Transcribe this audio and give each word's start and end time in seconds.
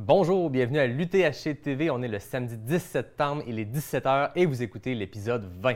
Bonjour, 0.00 0.48
bienvenue 0.48 0.78
à 0.78 0.86
l'UTHC 0.86 1.60
TV. 1.60 1.90
On 1.90 2.00
est 2.02 2.08
le 2.08 2.20
samedi 2.20 2.56
10 2.56 2.78
septembre, 2.78 3.42
il 3.48 3.58
est 3.58 3.64
17h 3.64 4.30
et 4.36 4.46
vous 4.46 4.62
écoutez 4.62 4.94
l'épisode 4.94 5.50
20. 5.60 5.74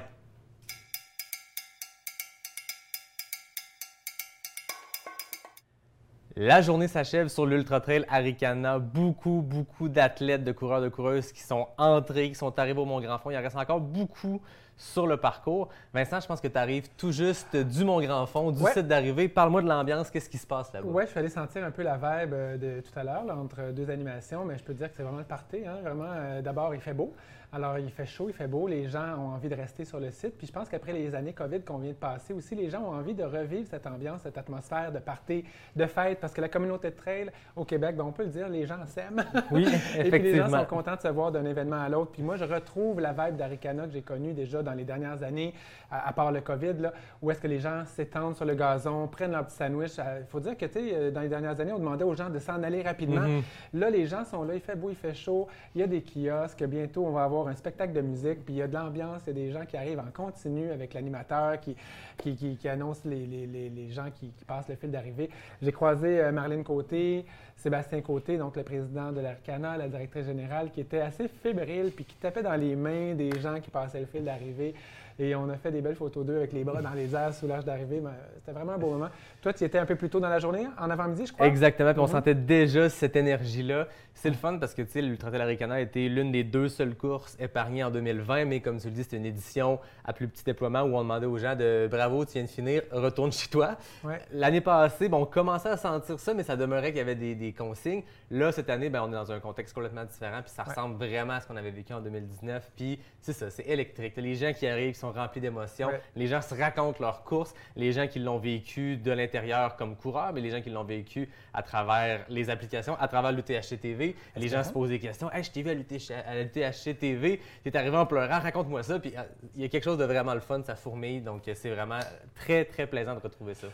La 6.37 6.63
journée 6.63 6.87
s'achève 6.87 7.27
sur 7.27 7.46
l'Ultra 7.46 7.81
Trail 7.81 8.04
Aricana. 8.08 8.78
Beaucoup, 8.78 9.42
beaucoup 9.45 9.88
d'athlètes, 9.88 10.45
de 10.45 10.53
coureurs, 10.53 10.81
de 10.81 10.88
coureuses 10.88 11.32
qui 11.32 11.42
sont 11.42 11.67
entrés, 11.77 12.28
qui 12.28 12.36
sont 12.36 12.56
arrivés 12.60 12.78
au 12.78 12.85
Mont-Grand-Fond. 12.85 13.32
Il 13.32 13.36
en 13.36 13.42
reste 13.42 13.56
encore 13.56 13.81
beaucoup 13.81 14.41
sur 14.83 15.06
le 15.06 15.17
parcours. 15.17 15.69
Vincent, 15.94 16.19
je 16.20 16.27
pense 16.27 16.41
que 16.41 16.48
tu 16.48 16.59
arrives 16.59 16.88
tout 16.96 17.12
juste 17.12 17.56
du 17.56 17.84
Mont-Grand-Fond, 17.84 18.51
du 18.51 18.62
Ouais. 18.62 18.73
site 18.73 18.88
d'arrivée. 18.88 19.28
Parle-moi 19.28 19.62
de 19.62 19.69
l'ambiance, 19.69 20.10
qu'est-ce 20.10 20.28
qui 20.28 20.38
se 20.38 20.46
passe 20.46 20.73
là-bas? 20.73 20.88
Oui, 20.91 21.05
je 21.05 21.10
suis 21.10 21.18
allé 21.20 21.28
sentir 21.28 21.64
un 21.64 21.70
peu 21.70 21.82
la 21.82 21.95
vibe 21.95 22.32
euh, 22.34 22.56
de 22.56 22.80
tout 22.80 22.98
à 22.98 23.05
l'heure 23.05 23.24
entre 23.38 23.70
deux 23.72 23.88
animations, 23.91 24.45
mais 24.45 24.58
je 24.58 24.64
peux 24.64 24.72
te 24.72 24.78
dire 24.78 24.91
que 24.91 24.96
c'est 24.96 25.02
vraiment 25.05 25.18
le 25.18 25.24
party. 25.24 25.58
hein. 25.66 25.77
Vraiment, 25.82 26.06
euh, 26.08 26.42
d'abord, 26.42 26.74
il 26.74 26.80
fait 26.80 26.95
beau. 26.95 27.14
Alors, 27.55 27.79
il 27.79 27.91
fait 27.91 28.06
chaud, 28.06 28.30
il 28.30 28.33
fait 28.33 28.47
beau. 28.47 28.66
Les 28.66 28.88
gens 28.88 29.15
ont 29.19 29.34
envie 29.34 29.51
de 29.51 29.55
rester 29.55 29.84
sur 29.84 30.01
le 30.01 30.11
site. 30.11 30.38
Puis 30.38 30.47
je 30.47 30.52
pense 30.52 30.70
qu'après 30.70 30.95
les 30.95 31.15
années 31.15 31.34
COVID 31.34 31.61
qu'on 31.61 31.77
vient 31.77 31.91
de 31.91 31.97
passer 31.97 32.33
aussi, 32.33 32.55
les 32.55 32.70
gens 32.70 32.80
ont 32.80 32.95
envie 32.95 33.12
de 33.12 33.25
revivre 33.25 33.66
cette 33.69 33.87
ambiance, 33.87 34.23
cette 34.23 34.38
atmosphère 34.38 34.91
de 34.91 34.98
party, 34.98 35.45
de 35.77 35.84
fête, 35.84 36.19
parce 36.19 36.33
que 36.33 36.41
la 36.41 36.48
communauté 36.48 36.88
de 36.88 36.97
trail 36.97 37.30
au 37.55 37.66
Québec, 37.66 37.95
ben, 37.95 38.05
on 38.05 38.12
peut 38.12 38.23
le 38.23 38.30
dire, 38.30 38.48
les 38.48 38.65
gens 38.65 38.87
s'aiment. 38.87 39.23
Oui, 39.51 39.66
Et 39.98 40.11
puis 40.11 40.23
les 40.23 40.34
gens 40.37 40.47
effectivement. 40.47 40.61
sont 40.61 40.65
contents 40.65 40.97
de 40.97 41.01
se 41.02 41.09
voir 41.09 41.30
d'un 41.30 41.45
événement 41.45 41.83
à 41.83 41.91
l'autre. 41.91 42.12
Puis 42.12 42.23
moi, 42.23 42.37
je 42.37 42.45
retrouve 42.45 43.01
la 43.01 43.12
vibe 43.12 43.37
d'Aricana 43.37 43.84
que 43.87 43.92
j'ai 43.92 44.03
connue 44.03 44.33
déjà 44.33 44.62
dans 44.62 44.73
les 44.73 44.84
dernières 44.84 45.23
années, 45.23 45.53
à, 45.91 46.09
à 46.09 46.12
part 46.14 46.33
le 46.33 46.41
COVID, 46.41 46.75
là, 46.80 46.95
où 47.20 47.30
est-ce 47.30 47.41
que 47.41 47.48
les 47.48 47.61
gens 47.61 47.84
s'étendent 47.84 48.34
sur 48.34 48.47
le 48.47 48.55
gazon, 48.55 49.06
prennent 49.09 49.33
leur 49.33 49.45
petit 49.45 49.56
sandwich. 49.56 49.98
Il 49.98 50.27
faut 50.27 50.41
dire 50.41 50.56
que, 50.56 50.64
tu 50.64 50.73
sais, 50.73 50.91
euh, 50.95 51.11
dans 51.11 51.20
les 51.20 51.28
dernières 51.28 51.61
années, 51.61 51.73
on 51.73 51.78
demandait 51.78 52.05
aux 52.05 52.14
gens 52.14 52.30
de 52.30 52.39
s'en 52.39 52.62
aller 52.62 52.80
rapidement. 52.80 53.20
Mhm. 53.20 53.42
Là, 53.75 53.91
les 53.91 54.06
gens 54.06 54.25
sont 54.25 54.42
là, 54.42 54.55
il 54.55 54.61
fait 54.61 54.77
beau, 54.77 54.89
il 54.89 54.97
fait 54.97 55.12
chaud, 55.12 55.48
il 55.75 55.83
y 55.83 55.84
a 55.84 55.87
des 55.87 56.03
kiosques, 56.03 56.64
bientôt 56.64 57.05
on 57.05 57.11
va 57.11 57.25
avoir 57.25 57.41
un 57.48 57.54
spectacle 57.54 57.92
de 57.92 58.00
musique, 58.00 58.44
puis 58.44 58.54
il 58.54 58.56
y 58.58 58.62
a 58.62 58.68
de 58.68 58.74
l'ambiance, 58.74 59.22
il 59.26 59.28
y 59.28 59.30
a 59.30 59.44
des 59.46 59.50
gens 59.52 59.64
qui 59.66 59.76
arrivent 59.76 60.00
en 60.00 60.10
continu 60.12 60.70
avec 60.70 60.94
l'animateur 60.94 61.60
qui, 61.60 61.76
qui, 62.18 62.36
qui- 62.56 62.68
annonce 62.68 63.04
les, 63.04 63.26
les- 63.26 63.46
les- 63.46 63.90
gens 63.90 64.10
qui, 64.14 64.28
qui 64.30 64.44
passent 64.44 64.68
le 64.68 64.76
fil 64.76 64.90
d'arrivée. 64.90 65.28
J'ai 65.60 65.72
croisé 65.72 66.20
euh, 66.20 66.32
Marlène 66.32 66.64
Côté, 66.64 67.24
Sébastien 67.56 68.00
Côté, 68.00 68.38
donc 68.38 68.56
le 68.56 68.62
président 68.62 69.12
de 69.12 69.20
l'Arcana, 69.20 69.76
la 69.76 69.88
directrice 69.88 70.26
générale, 70.26 70.70
qui 70.70 70.80
était 70.80 71.00
assez 71.00 71.28
fébrile, 71.28 71.92
puis 71.94 72.04
qui 72.04 72.16
tapait 72.16 72.42
dans 72.42 72.54
les 72.56 72.74
mains 72.76 73.14
des 73.14 73.30
gens 73.40 73.60
qui 73.60 73.70
passaient 73.70 74.00
le 74.00 74.06
fil 74.06 74.24
d'arrivée. 74.24 74.74
Et 75.18 75.34
on 75.34 75.48
a 75.50 75.56
fait 75.56 75.70
des 75.70 75.80
belles 75.80 75.94
photos 75.96 76.24
d'eux 76.24 76.36
avec 76.36 76.52
les 76.52 76.64
bras 76.64 76.80
dans 76.82 76.92
les 76.94 77.14
airs 77.14 77.34
sous 77.34 77.46
l'âge 77.46 77.64
d'arrivée. 77.64 78.00
Euh, 78.05 78.08
C'était 78.38 78.52
vraiment 78.52 78.72
un 78.72 78.78
beau 78.78 78.91
moment. 78.91 79.08
Toi, 79.41 79.52
tu 79.52 79.64
étais 79.64 79.78
un 79.78 79.86
peu 79.86 79.96
plus 79.96 80.08
tôt 80.08 80.20
dans 80.20 80.28
la 80.28 80.38
journée, 80.38 80.66
en 80.78 80.91
avant-midi, 80.91 81.27
je 81.27 81.32
crois? 81.32 81.46
Exactement, 81.46 81.92
puis 81.92 82.00
on 82.00 82.04
Mhm. 82.04 82.10
sentait 82.10 82.34
déjà 82.34 82.88
cette 82.88 83.16
énergie-là. 83.16 83.86
C'est 84.14 84.28
le 84.28 84.36
fun 84.36 84.58
parce 84.58 84.74
que 84.74 84.82
tu 84.82 84.91
sais, 84.92 85.02
l'Ultra 85.02 85.30
Aricana 85.34 85.74
a 85.74 85.80
été 85.80 86.08
l'une 86.08 86.30
des 86.32 86.44
deux 86.44 86.69
seules 86.69 86.94
courses 86.94 87.36
épargnées 87.41 87.82
en 87.82 87.91
2020, 87.91 88.44
mais 88.44 88.60
comme 88.60 88.78
tu 88.78 88.88
le 88.88 88.92
dis, 88.92 89.04
c'était 89.04 89.16
une 89.16 89.27
édition 89.27 89.78
à 90.04 90.12
plus 90.12 90.28
petit 90.28 90.44
déploiement 90.44 90.82
où 90.82 90.96
on 90.96 91.02
demandait 91.02 91.26
aux 91.26 91.38
gens 91.38 91.56
de 91.56 91.88
bravo, 91.91 92.24
tu 92.24 92.32
viens 92.34 92.42
de 92.42 92.48
finir, 92.48 92.82
retourne 92.92 93.32
chez 93.32 93.48
toi. 93.48 93.76
Ouais. 94.04 94.20
L'année 94.32 94.60
passée, 94.60 95.08
bon, 95.08 95.22
on 95.22 95.26
commençait 95.26 95.70
à 95.70 95.76
sentir 95.76 96.20
ça, 96.20 96.34
mais 96.34 96.42
ça 96.42 96.56
demeurait 96.56 96.88
qu'il 96.88 96.98
y 96.98 97.00
avait 97.00 97.14
des, 97.14 97.34
des 97.34 97.52
consignes. 97.52 98.02
Là, 98.30 98.52
cette 98.52 98.69
année, 98.70 98.91
ben, 98.91 99.02
on 99.02 99.08
est 99.08 99.12
dans 99.16 99.32
un 99.32 99.41
contexte 99.41 99.74
complètement 99.74 100.04
différent, 100.04 100.41
puis 100.42 100.50
ça 100.54 100.62
Ouais. 100.62 100.69
ressemble 100.69 100.97
vraiment 100.97 101.32
à 101.34 101.41
ce 101.41 101.47
qu'on 101.48 101.56
avait 101.56 101.70
vécu 101.70 101.92
en 101.92 102.00
2019. 102.00 102.70
Puis 102.76 103.00
c'est 103.20 103.32
ça, 103.32 103.50
c'est 103.50 103.66
électrique. 103.66 104.14
Les 104.16 104.34
gens 104.34 104.52
qui 104.52 104.66
arrivent, 104.66 104.94
sont 105.03 105.12
remplis 105.12 105.41
d'émotions. 105.41 105.89
Ouais. 105.89 106.00
Les 106.17 106.27
gens 106.27 106.41
se 106.41 106.55
racontent 106.55 106.98
leurs 107.00 107.25
courses. 107.25 107.55
Les 107.77 107.92
gens 107.92 108.06
qui 108.06 108.19
l'ont 108.19 108.39
vécu 108.39 108.97
de 108.97 109.11
l'intérieur 109.11 109.77
comme 109.77 109.97
coureur, 109.97 110.33
mais 110.33 110.41
les 110.41 110.50
gens 110.50 110.61
qui 110.61 110.70
l'ont 110.70 110.84
vécu 110.84 111.28
à 111.53 111.62
travers 111.62 112.25
les 112.28 112.50
applications, 112.50 112.97
à 112.98 113.09
travers 113.09 113.33
l'UTHC 113.33 113.78
TV. 113.81 114.17
Les 114.36 114.48
gens 114.48 114.62
se 114.62 114.72
posent 114.72 114.91
des 114.91 115.00
questions. 115.00 115.31
Hey, 115.33 115.42
je 115.42 115.50
t'ai 115.50 115.62
vu 115.62 115.70
à 115.70 115.75
l'UTHC 115.75 116.99
TV, 116.99 117.41
t'es 117.65 117.76
arrivé 117.76 117.97
en 117.97 118.06
pleurant, 118.06 118.41
raconte-moi 118.41 118.82
ça. 118.82 118.99
Puis 118.99 119.12
euh, 119.16 119.22
il 119.56 119.62
y 119.62 119.65
a 119.65 119.69
quelque 119.69 119.84
chose 119.84 119.99
de 119.99 120.04
vraiment 120.04 120.34
le 120.34 120.41
fun, 120.41 120.62
ça 120.65 120.76
fourmille. 120.76 121.21
Donc 121.21 121.43
c'est 121.55 121.71
vraiment 121.71 122.00
très, 122.34 122.65
très 122.65 122.87
plaisant 122.87 123.15
de 123.15 123.21
retrouver 123.21 123.55
ça. 123.55 123.69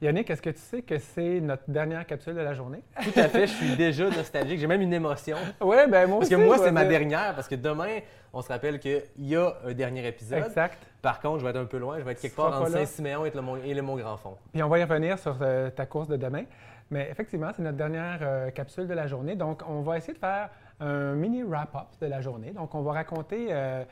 Yannick, 0.00 0.30
est-ce 0.30 0.42
que 0.42 0.50
tu 0.50 0.60
sais 0.60 0.82
que 0.82 0.98
c'est 0.98 1.40
notre 1.40 1.64
dernière 1.68 2.06
capsule 2.06 2.34
de 2.34 2.40
la 2.40 2.54
journée? 2.54 2.82
Tout 3.02 3.18
à 3.18 3.28
fait, 3.28 3.48
je 3.48 3.52
suis 3.54 3.74
déjà 3.76 4.08
nostalgique. 4.08 4.60
J'ai 4.60 4.66
même 4.68 4.80
une 4.80 4.92
émotion. 4.92 5.36
Oui, 5.60 5.76
ben 5.90 6.06
moi 6.08 6.18
Parce 6.20 6.30
que 6.30 6.36
moi, 6.36 6.56
c'est 6.58 6.70
ma 6.70 6.84
dernière, 6.84 7.34
parce 7.34 7.48
que 7.48 7.56
demain, 7.56 7.98
on 8.32 8.40
se 8.40 8.48
rappelle 8.48 8.78
qu'il 8.78 9.02
y 9.18 9.34
a 9.34 9.54
un 9.66 9.72
dernier 9.72 10.06
épisode. 10.06 10.44
Exact. 10.44 10.78
Par 11.02 11.20
contre, 11.20 11.40
je 11.40 11.44
vais 11.44 11.50
être 11.50 11.56
un 11.56 11.64
peu 11.64 11.78
loin, 11.78 11.98
je 11.98 12.04
vais 12.04 12.12
être 12.12 12.20
quelque 12.20 12.36
part 12.36 12.60
entre. 12.60 12.70
Saint-Siméon 12.70 13.24
et 13.24 13.30
le 13.34 13.40
Mont- 13.40 13.56
et 13.64 13.74
le 13.74 13.82
Mont-Grand-Fond. 13.82 14.36
Puis 14.52 14.62
on 14.62 14.68
va 14.68 14.78
y 14.78 14.84
revenir 14.84 15.18
sur 15.18 15.36
euh, 15.40 15.70
ta 15.70 15.86
course 15.86 16.06
de 16.08 16.16
demain. 16.16 16.44
Mais 16.90 17.08
effectivement, 17.10 17.50
c'est 17.54 17.62
notre 17.62 17.76
dernière 17.76 18.18
euh, 18.22 18.50
capsule 18.50 18.86
de 18.86 18.94
la 18.94 19.06
journée. 19.08 19.34
Donc, 19.34 19.62
on 19.68 19.82
va 19.82 19.98
essayer 19.98 20.14
de 20.14 20.18
faire 20.18 20.48
un 20.80 21.14
mini 21.14 21.42
wrap-up 21.42 21.88
de 22.00 22.06
la 22.06 22.20
journée. 22.20 22.52
Donc, 22.52 22.74
on 22.74 22.82
va 22.82 22.92
raconter 22.92 23.48
euh, 23.50 23.82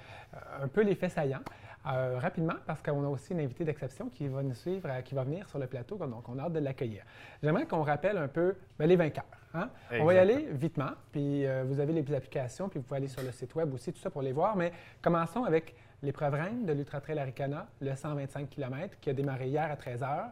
un 0.62 0.68
peu 0.68 0.82
les 0.82 0.94
faits 0.94 1.10
saillants. 1.10 1.42
Euh, 1.86 2.18
rapidement, 2.18 2.54
parce 2.66 2.82
qu'on 2.82 3.04
a 3.04 3.08
aussi 3.08 3.32
une 3.32 3.40
invitée 3.40 3.64
d'exception 3.64 4.08
qui 4.08 4.26
va 4.28 4.42
nous 4.42 4.54
suivre, 4.54 4.88
euh, 4.90 5.00
qui 5.02 5.14
va 5.14 5.24
venir 5.24 5.48
sur 5.48 5.58
le 5.58 5.66
plateau, 5.66 5.96
donc 5.96 6.28
on 6.28 6.38
a 6.38 6.42
hâte 6.42 6.52
de 6.52 6.58
l'accueillir. 6.58 7.04
J'aimerais 7.42 7.66
qu'on 7.66 7.82
rappelle 7.82 8.16
un 8.18 8.28
peu 8.28 8.56
ben, 8.78 8.86
les 8.86 8.96
vainqueurs. 8.96 9.24
hein. 9.54 9.70
On 9.92 10.04
va 10.04 10.14
y 10.14 10.18
aller 10.18 10.48
vitement, 10.52 10.90
puis 11.12 11.46
euh, 11.46 11.64
vous 11.66 11.78
avez 11.80 11.92
les 11.92 12.14
applications, 12.14 12.68
puis 12.68 12.78
vous 12.80 12.84
pouvez 12.84 12.98
aller 12.98 13.08
sur 13.08 13.22
le 13.22 13.30
site 13.32 13.54
web 13.54 13.72
aussi, 13.72 13.92
tout 13.92 14.00
ça 14.00 14.10
pour 14.10 14.22
les 14.22 14.32
voir. 14.32 14.56
Mais 14.56 14.72
commençons 15.00 15.44
avec 15.44 15.74
l'épreuve 16.02 16.34
reine 16.34 16.66
de 16.66 16.72
l'Ultra 16.72 17.00
Trail 17.00 17.18
Aricana, 17.18 17.66
le 17.80 17.94
125 17.94 18.50
km, 18.50 18.96
qui 19.00 19.10
a 19.10 19.12
démarré 19.12 19.48
hier 19.48 19.70
à 19.70 19.76
13 19.76 20.00
h. 20.00 20.24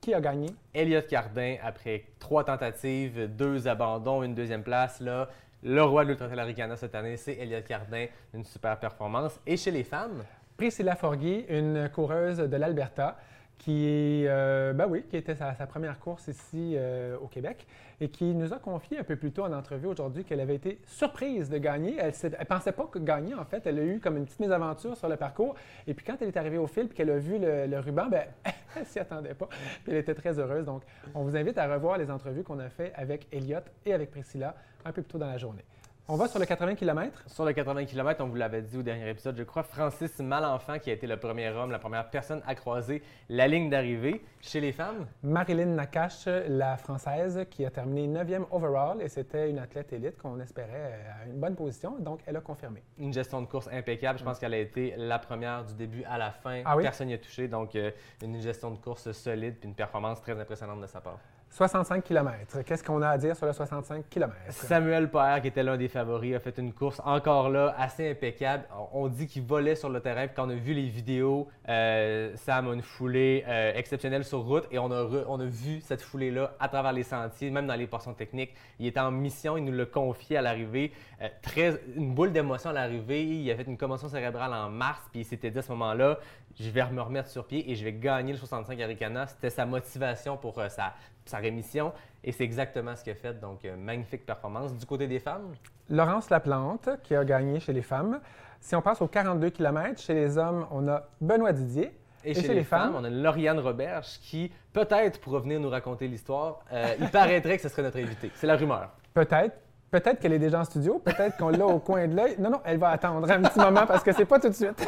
Qui 0.00 0.12
a 0.12 0.20
gagné? 0.20 0.50
Elliot 0.74 1.00
Cardin, 1.08 1.56
après 1.62 2.04
trois 2.18 2.44
tentatives, 2.44 3.34
deux 3.34 3.66
abandons, 3.66 4.22
une 4.22 4.34
deuxième 4.34 4.62
place, 4.62 5.00
là, 5.00 5.28
le 5.62 5.82
roi 5.82 6.04
de 6.04 6.10
l'Ultra 6.10 6.26
Trail 6.26 6.40
Aricana 6.40 6.76
cette 6.76 6.94
année, 6.94 7.16
c'est 7.16 7.32
Elliot 7.38 7.62
Cardin, 7.66 8.06
une 8.34 8.44
super 8.44 8.78
performance. 8.78 9.40
Et 9.46 9.56
chez 9.56 9.70
les 9.70 9.82
femmes, 9.82 10.22
Priscilla 10.56 10.94
Forgui, 10.94 11.44
une 11.48 11.88
coureuse 11.88 12.38
de 12.38 12.56
l'Alberta, 12.56 13.16
qui, 13.58 14.24
euh, 14.26 14.72
ben 14.72 14.86
oui, 14.88 15.04
qui 15.08 15.16
était 15.16 15.34
sa, 15.34 15.54
sa 15.54 15.66
première 15.66 15.98
course 15.98 16.28
ici 16.28 16.74
euh, 16.76 17.16
au 17.18 17.28
Québec 17.28 17.66
et 18.00 18.08
qui 18.08 18.34
nous 18.34 18.52
a 18.52 18.58
confié 18.58 18.98
un 18.98 19.04
peu 19.04 19.16
plus 19.16 19.32
tôt 19.32 19.44
en 19.44 19.52
entrevue 19.52 19.86
aujourd'hui 19.86 20.24
qu'elle 20.24 20.40
avait 20.40 20.56
été 20.56 20.80
surprise 20.86 21.48
de 21.48 21.58
gagner. 21.58 21.96
Elle 21.98 22.12
ne 22.12 22.44
pensait 22.44 22.72
pas 22.72 22.86
que 22.86 22.98
gagner, 22.98 23.34
en 23.34 23.44
fait. 23.44 23.66
Elle 23.66 23.78
a 23.78 23.84
eu 23.84 24.00
comme 24.00 24.16
une 24.16 24.24
petite 24.24 24.40
mésaventure 24.40 24.96
sur 24.96 25.08
le 25.08 25.16
parcours. 25.16 25.54
Et 25.86 25.94
puis 25.94 26.04
quand 26.04 26.16
elle 26.20 26.28
est 26.28 26.36
arrivée 26.36 26.58
au 26.58 26.66
fil 26.66 26.84
et 26.84 26.88
qu'elle 26.88 27.10
a 27.10 27.18
vu 27.18 27.38
le, 27.38 27.78
ruban, 27.78 28.06
ben, 28.06 28.24
elle 28.76 28.86
s'y 28.86 28.98
attendait 28.98 29.34
pas. 29.34 29.48
Elle 29.86 29.96
était 29.96 30.14
très 30.14 30.38
heureuse. 30.38 30.64
Donc, 30.64 30.82
on 31.14 31.22
vous 31.22 31.36
invite 31.36 31.56
à 31.58 31.72
revoir 31.72 31.98
les 31.98 32.10
entrevues 32.10 32.42
qu'on 32.42 32.58
a 32.58 32.68
fait 32.68 32.92
avec 32.96 33.28
Elliot 33.32 33.60
et 33.86 33.94
avec 33.94 34.10
Priscilla 34.10 34.54
un 34.84 34.92
peu 34.92 35.02
plus 35.02 35.12
tôt 35.12 35.18
dans 35.18 35.30
la 35.30 35.38
journée. 35.38 35.64
On 36.06 36.16
va 36.16 36.28
sur 36.28 36.38
le 36.38 36.44
80 36.44 36.74
km. 36.74 37.24
sur 37.28 37.46
le 37.46 37.54
80 37.54 37.86
km, 37.86 38.22
on 38.22 38.28
vous 38.28 38.34
l'avait 38.34 38.60
dit 38.60 38.76
au 38.76 38.82
dernier 38.82 39.08
épisode, 39.08 39.38
je 39.38 39.42
crois, 39.42 39.62
Francis 39.62 40.18
Malenfant 40.18 40.78
qui 40.78 40.90
a 40.90 40.92
été 40.92 41.06
le 41.06 41.16
premier 41.16 41.48
homme, 41.48 41.70
la 41.70 41.78
première 41.78 42.10
personne 42.10 42.42
à 42.46 42.54
croiser 42.54 43.02
la 43.30 43.48
ligne 43.48 43.70
d'arrivée. 43.70 44.22
Chez 44.42 44.60
les 44.60 44.72
femmes, 44.72 45.06
Marilyn 45.22 45.64
Nakache, 45.64 46.26
la 46.26 46.76
Française, 46.76 47.46
qui 47.48 47.64
a 47.64 47.70
terminé 47.70 48.06
9e 48.22 48.44
overall 48.50 49.00
et 49.00 49.08
c'était 49.08 49.48
une 49.48 49.58
athlète 49.58 49.94
élite 49.94 50.18
qu'on 50.18 50.38
espérait 50.40 50.68
euh, 50.92 51.22
à 51.22 51.26
une 51.26 51.40
bonne 51.40 51.56
position. 51.56 51.96
Donc, 51.98 52.20
elle 52.26 52.36
a 52.36 52.42
confirmé. 52.42 52.82
une 52.98 53.14
gestion 53.14 53.40
de 53.40 53.46
course 53.46 53.70
impeccable. 53.72 54.18
Je 54.18 54.24
pense 54.24 54.38
qu'elle 54.38 54.52
a 54.52 54.58
été 54.58 54.92
la 54.98 55.18
première 55.18 55.64
du 55.64 55.72
début 55.72 56.04
à 56.04 56.18
la 56.18 56.32
fin. 56.32 56.60
Ah 56.66 56.76
oui? 56.76 56.82
Personne 56.82 57.06
n'y 57.06 57.14
a 57.14 57.18
touché. 57.18 57.48
Donc, 57.48 57.76
euh, 57.76 57.90
une 58.22 58.42
gestion 58.42 58.70
de 58.70 58.76
course 58.76 59.10
solide 59.12 59.54
puis 59.58 59.70
une 59.70 59.74
performance 59.74 60.20
très 60.20 60.38
impressionnante 60.38 60.82
de 60.82 60.86
sa 60.86 61.00
part. 61.00 61.18
65 61.54 62.02
km. 62.02 62.64
Qu'est-ce 62.64 62.82
qu'on 62.82 63.00
a 63.00 63.10
à 63.10 63.16
dire 63.16 63.36
sur 63.36 63.46
le 63.46 63.52
65 63.52 64.08
km? 64.10 64.34
Samuel 64.48 65.08
Paer, 65.08 65.40
qui 65.40 65.46
était 65.46 65.62
l'un 65.62 65.76
des 65.76 65.86
favoris, 65.86 66.34
a 66.34 66.40
fait 66.40 66.58
une 66.58 66.72
course 66.72 67.00
encore 67.04 67.48
là 67.48 67.72
assez 67.78 68.10
impeccable. 68.10 68.64
On 68.92 69.06
dit 69.06 69.28
qu'il 69.28 69.44
volait 69.44 69.76
sur 69.76 69.88
le 69.88 70.00
terrain. 70.00 70.26
Puis 70.26 70.34
quand 70.34 70.48
on 70.48 70.50
a 70.50 70.56
vu 70.56 70.74
les 70.74 70.88
vidéos, 70.88 71.46
euh, 71.68 72.32
Sam 72.34 72.66
a 72.66 72.74
une 72.74 72.82
foulée 72.82 73.44
euh, 73.46 73.72
exceptionnelle 73.76 74.24
sur 74.24 74.40
route 74.40 74.66
et 74.72 74.80
on 74.80 74.90
a, 74.90 75.04
on 75.28 75.38
a 75.38 75.44
vu 75.44 75.80
cette 75.80 76.02
foulée-là 76.02 76.54
à 76.58 76.66
travers 76.66 76.92
les 76.92 77.04
sentiers, 77.04 77.50
même 77.50 77.68
dans 77.68 77.76
les 77.76 77.86
portions 77.86 78.14
techniques. 78.14 78.52
Il 78.80 78.88
était 78.88 78.98
en 78.98 79.12
mission, 79.12 79.56
il 79.56 79.64
nous 79.64 79.72
l'a 79.72 79.86
confié 79.86 80.36
à 80.36 80.42
l'arrivée. 80.42 80.90
Euh, 81.22 81.76
une 81.94 82.14
boule 82.14 82.32
d'émotion 82.32 82.70
à 82.70 82.72
l'arrivée. 82.72 83.22
Il 83.22 83.48
a 83.52 83.54
fait 83.54 83.62
une 83.62 83.78
commotion 83.78 84.08
cérébrale 84.08 84.52
en 84.52 84.70
mars, 84.70 85.02
puis 85.12 85.20
il 85.20 85.24
s'était 85.24 85.52
dit 85.52 85.58
à 85.60 85.62
ce 85.62 85.70
moment-là, 85.70 86.18
je 86.58 86.68
vais 86.70 86.84
me 86.90 87.00
remettre 87.00 87.28
sur 87.28 87.46
pied 87.46 87.70
et 87.70 87.76
je 87.76 87.84
vais 87.84 87.92
gagner 87.92 88.32
le 88.32 88.38
65 88.38 88.80
Aricana. 88.80 89.28
C'était 89.28 89.50
sa 89.50 89.66
motivation 89.66 90.36
pour 90.36 90.60
sa, 90.68 90.94
sa 91.24 91.38
rémission 91.38 91.92
et 92.22 92.32
c'est 92.32 92.44
exactement 92.44 92.96
ce 92.96 93.04
qu'il 93.04 93.12
a 93.12 93.16
fait. 93.16 93.38
Donc, 93.38 93.64
euh, 93.64 93.76
magnifique 93.76 94.24
performance. 94.24 94.74
Du 94.74 94.86
côté 94.86 95.06
des 95.06 95.20
femmes, 95.20 95.52
Laurence 95.90 96.30
Laplante, 96.30 96.88
qui 97.02 97.14
a 97.14 97.24
gagné 97.24 97.60
chez 97.60 97.72
les 97.72 97.82
femmes. 97.82 98.20
Si 98.60 98.74
on 98.74 98.80
passe 98.80 99.02
aux 99.02 99.08
42 99.08 99.50
km, 99.50 100.00
chez 100.00 100.14
les 100.14 100.38
hommes, 100.38 100.66
on 100.70 100.88
a 100.88 101.06
Benoît 101.20 101.52
Didier. 101.52 101.92
Et, 102.26 102.32
chez, 102.32 102.54
les, 102.54 102.64
femmes, 102.64 102.94
on 102.96 103.04
a 103.04 103.10
Lauriane 103.10 103.58
Roberge 103.58 104.18
qui, 104.22 104.50
peut-être, 104.72 105.20
pourra 105.20 105.40
venir 105.40 105.60
nous 105.60 105.68
raconter 105.68 106.08
l'histoire. 106.08 106.60
Euh, 106.72 106.94
il 106.98 107.10
paraîtrait 107.10 107.56
que 107.56 107.62
ce 107.62 107.68
serait 107.68 107.82
notre 107.82 107.98
invité. 107.98 108.30
C'est 108.34 108.46
la 108.46 108.56
rumeur. 108.56 108.88
Peut-être, 109.12 109.54
Peut-être 109.94 110.18
qu'elle 110.18 110.32
est 110.32 110.40
déjà 110.40 110.58
en 110.58 110.64
studio, 110.64 110.98
peut-être 110.98 111.36
qu'on 111.36 111.50
l'a 111.50 111.64
au 111.64 111.78
coin 111.78 112.08
de 112.08 112.16
l'œil. 112.16 112.34
Non, 112.40 112.50
non, 112.50 112.60
elle 112.64 112.78
va 112.78 112.88
attendre 112.88 113.30
un 113.30 113.42
petit 113.42 113.60
moment 113.60 113.86
parce 113.86 114.02
que 114.02 114.10
c'est 114.10 114.24
pas 114.24 114.40
tout 114.40 114.48
de 114.48 114.52
suite. 114.54 114.84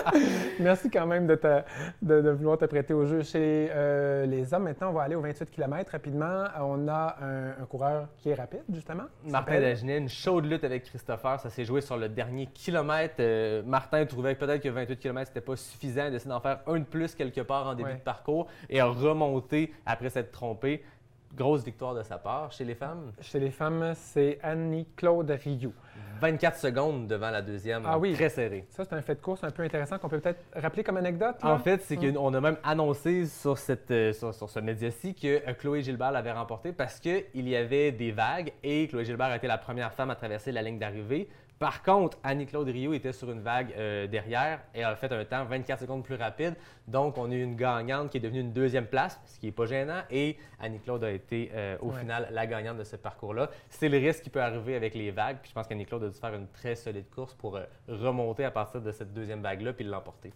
Merci 0.58 0.90
quand 0.90 1.06
même 1.06 1.28
de, 1.28 1.38
de, 2.02 2.30
vouloir 2.30 2.58
te 2.58 2.64
prêter 2.64 2.92
au 2.92 3.06
jeu. 3.06 3.22
Chez 3.22 3.70
euh, 3.70 4.26
les 4.26 4.52
hommes, 4.52 4.64
maintenant, 4.64 4.90
on 4.90 4.92
va 4.92 5.02
aller 5.02 5.14
au 5.14 5.20
28 5.20 5.52
km 5.52 5.92
rapidement. 5.92 6.46
On 6.60 6.88
a 6.88 7.16
un, 7.60 7.64
coureur 7.66 8.08
qui 8.18 8.30
est 8.30 8.34
rapide, 8.34 8.62
justement. 8.74 9.04
Martin 9.24 9.60
Dagenet, 9.60 9.98
une 9.98 10.08
chaude 10.08 10.46
lutte 10.46 10.64
avec 10.64 10.82
Christopher. 10.82 11.38
Ça 11.38 11.48
s'est 11.48 11.64
joué 11.64 11.80
sur 11.80 11.96
le 11.96 12.08
dernier 12.08 12.46
kilomètre. 12.46 13.14
Euh, 13.20 13.62
Martin 13.64 14.04
trouvait 14.04 14.34
peut-être 14.34 14.64
que 14.64 14.68
28 14.68 14.96
km, 14.96 15.28
c'était 15.28 15.46
pas 15.46 15.54
suffisant. 15.54 16.06
Il 16.06 16.10
d'essayer 16.10 16.28
d'en 16.28 16.40
faire 16.40 16.58
un 16.66 16.80
de 16.80 16.84
plus 16.84 17.14
quelque 17.14 17.42
part 17.42 17.68
en 17.68 17.76
début 17.76 17.94
de 17.94 17.98
parcours 17.98 18.48
et 18.68 18.80
a 18.80 18.86
remonté 18.86 19.72
après 19.86 20.10
s'être 20.10 20.32
trompé. 20.32 20.82
Grosse 21.34 21.64
victoire 21.64 21.94
de 21.94 22.02
sa 22.02 22.18
part. 22.18 22.50
Chez 22.52 22.64
les 22.64 22.74
femmes? 22.74 23.12
Chez 23.20 23.38
les 23.38 23.50
femmes, 23.50 23.92
c'est 23.94 24.38
Annie-Claude 24.42 25.30
Rioux. 25.30 25.72
24 26.20 26.58
secondes 26.58 27.06
devant 27.06 27.30
la 27.30 27.40
deuxième. 27.40 27.82
Ah 27.86 27.98
oui. 27.98 28.12
Très 28.12 28.28
serré. 28.28 28.66
Ça, 28.68 28.84
c'est 28.84 28.94
un 28.94 29.00
fait 29.00 29.14
de 29.14 29.20
course 29.20 29.42
un 29.42 29.50
peu 29.50 29.62
intéressant 29.62 29.98
qu'on 29.98 30.08
peut 30.08 30.20
peut-être 30.20 30.42
rappeler 30.54 30.84
comme 30.84 30.98
anecdote. 30.98 31.36
En 31.42 31.58
fait, 31.58 31.80
c'est 31.82 31.96
hum. 31.96 32.14
qu'on 32.14 32.34
a 32.34 32.40
même 32.40 32.58
annoncé 32.62 33.26
sur, 33.26 33.56
cette, 33.56 33.90
euh, 33.90 34.12
sur, 34.12 34.32
ce 34.32 34.60
média-ci 34.60 35.14
que 35.14 35.48
euh, 35.48 35.54
Chloé 35.54 35.82
Gilbert 35.82 36.12
l'avait 36.12 36.32
remporté 36.32 36.72
parce 36.72 37.00
qu'il 37.00 37.24
y 37.34 37.56
avait 37.56 37.92
des 37.92 38.12
vagues 38.12 38.52
et 38.62 38.88
Chloé 38.88 39.04
Gilbert 39.04 39.28
a 39.28 39.36
été 39.36 39.46
la 39.46 39.58
première 39.58 39.92
femme 39.92 40.10
à 40.10 40.14
traverser 40.14 40.52
la 40.52 40.62
ligne 40.62 40.78
d'arrivée. 40.78 41.28
Par 41.60 41.82
contre, 41.82 42.16
Annie-Claude 42.24 42.68
Rio 42.68 42.94
était 42.94 43.12
sur 43.12 43.30
une 43.30 43.42
vague 43.42 43.74
euh, 43.76 44.06
derrière 44.06 44.62
et 44.74 44.82
a 44.82 44.96
fait 44.96 45.12
un 45.12 45.22
temps 45.26 45.44
24 45.44 45.80
secondes 45.80 46.02
plus 46.02 46.14
rapide. 46.14 46.54
Donc, 46.88 47.18
on 47.18 47.30
a 47.30 47.34
eu 47.34 47.42
une 47.42 47.54
gagnante 47.54 48.08
qui 48.08 48.16
est 48.16 48.20
devenue 48.20 48.40
une 48.40 48.54
deuxième 48.54 48.86
place, 48.86 49.20
ce 49.26 49.38
qui 49.38 49.44
n'est 49.44 49.52
pas 49.52 49.66
gênant. 49.66 50.00
Et 50.10 50.38
Annie-Claude 50.58 51.04
a 51.04 51.10
été 51.10 51.50
euh, 51.52 51.76
au 51.82 51.90
final 51.90 52.28
la 52.30 52.46
gagnante 52.46 52.78
de 52.78 52.84
ce 52.84 52.96
parcours-là. 52.96 53.50
C'est 53.68 53.90
le 53.90 53.98
risque 53.98 54.22
qui 54.22 54.30
peut 54.30 54.40
arriver 54.40 54.74
avec 54.74 54.94
les 54.94 55.10
vagues. 55.10 55.36
Puis 55.42 55.50
je 55.50 55.54
pense 55.54 55.66
qu'Annie-Claude 55.66 56.04
a 56.04 56.08
dû 56.08 56.18
faire 56.18 56.32
une 56.32 56.48
très 56.48 56.76
solide 56.76 57.10
course 57.10 57.34
pour 57.34 57.58
euh, 57.58 57.66
remonter 57.88 58.46
à 58.46 58.50
partir 58.50 58.80
de 58.80 58.90
cette 58.90 59.12
deuxième 59.12 59.42
vague-là 59.42 59.74
puis 59.74 59.84
l'emporter. 59.84 60.32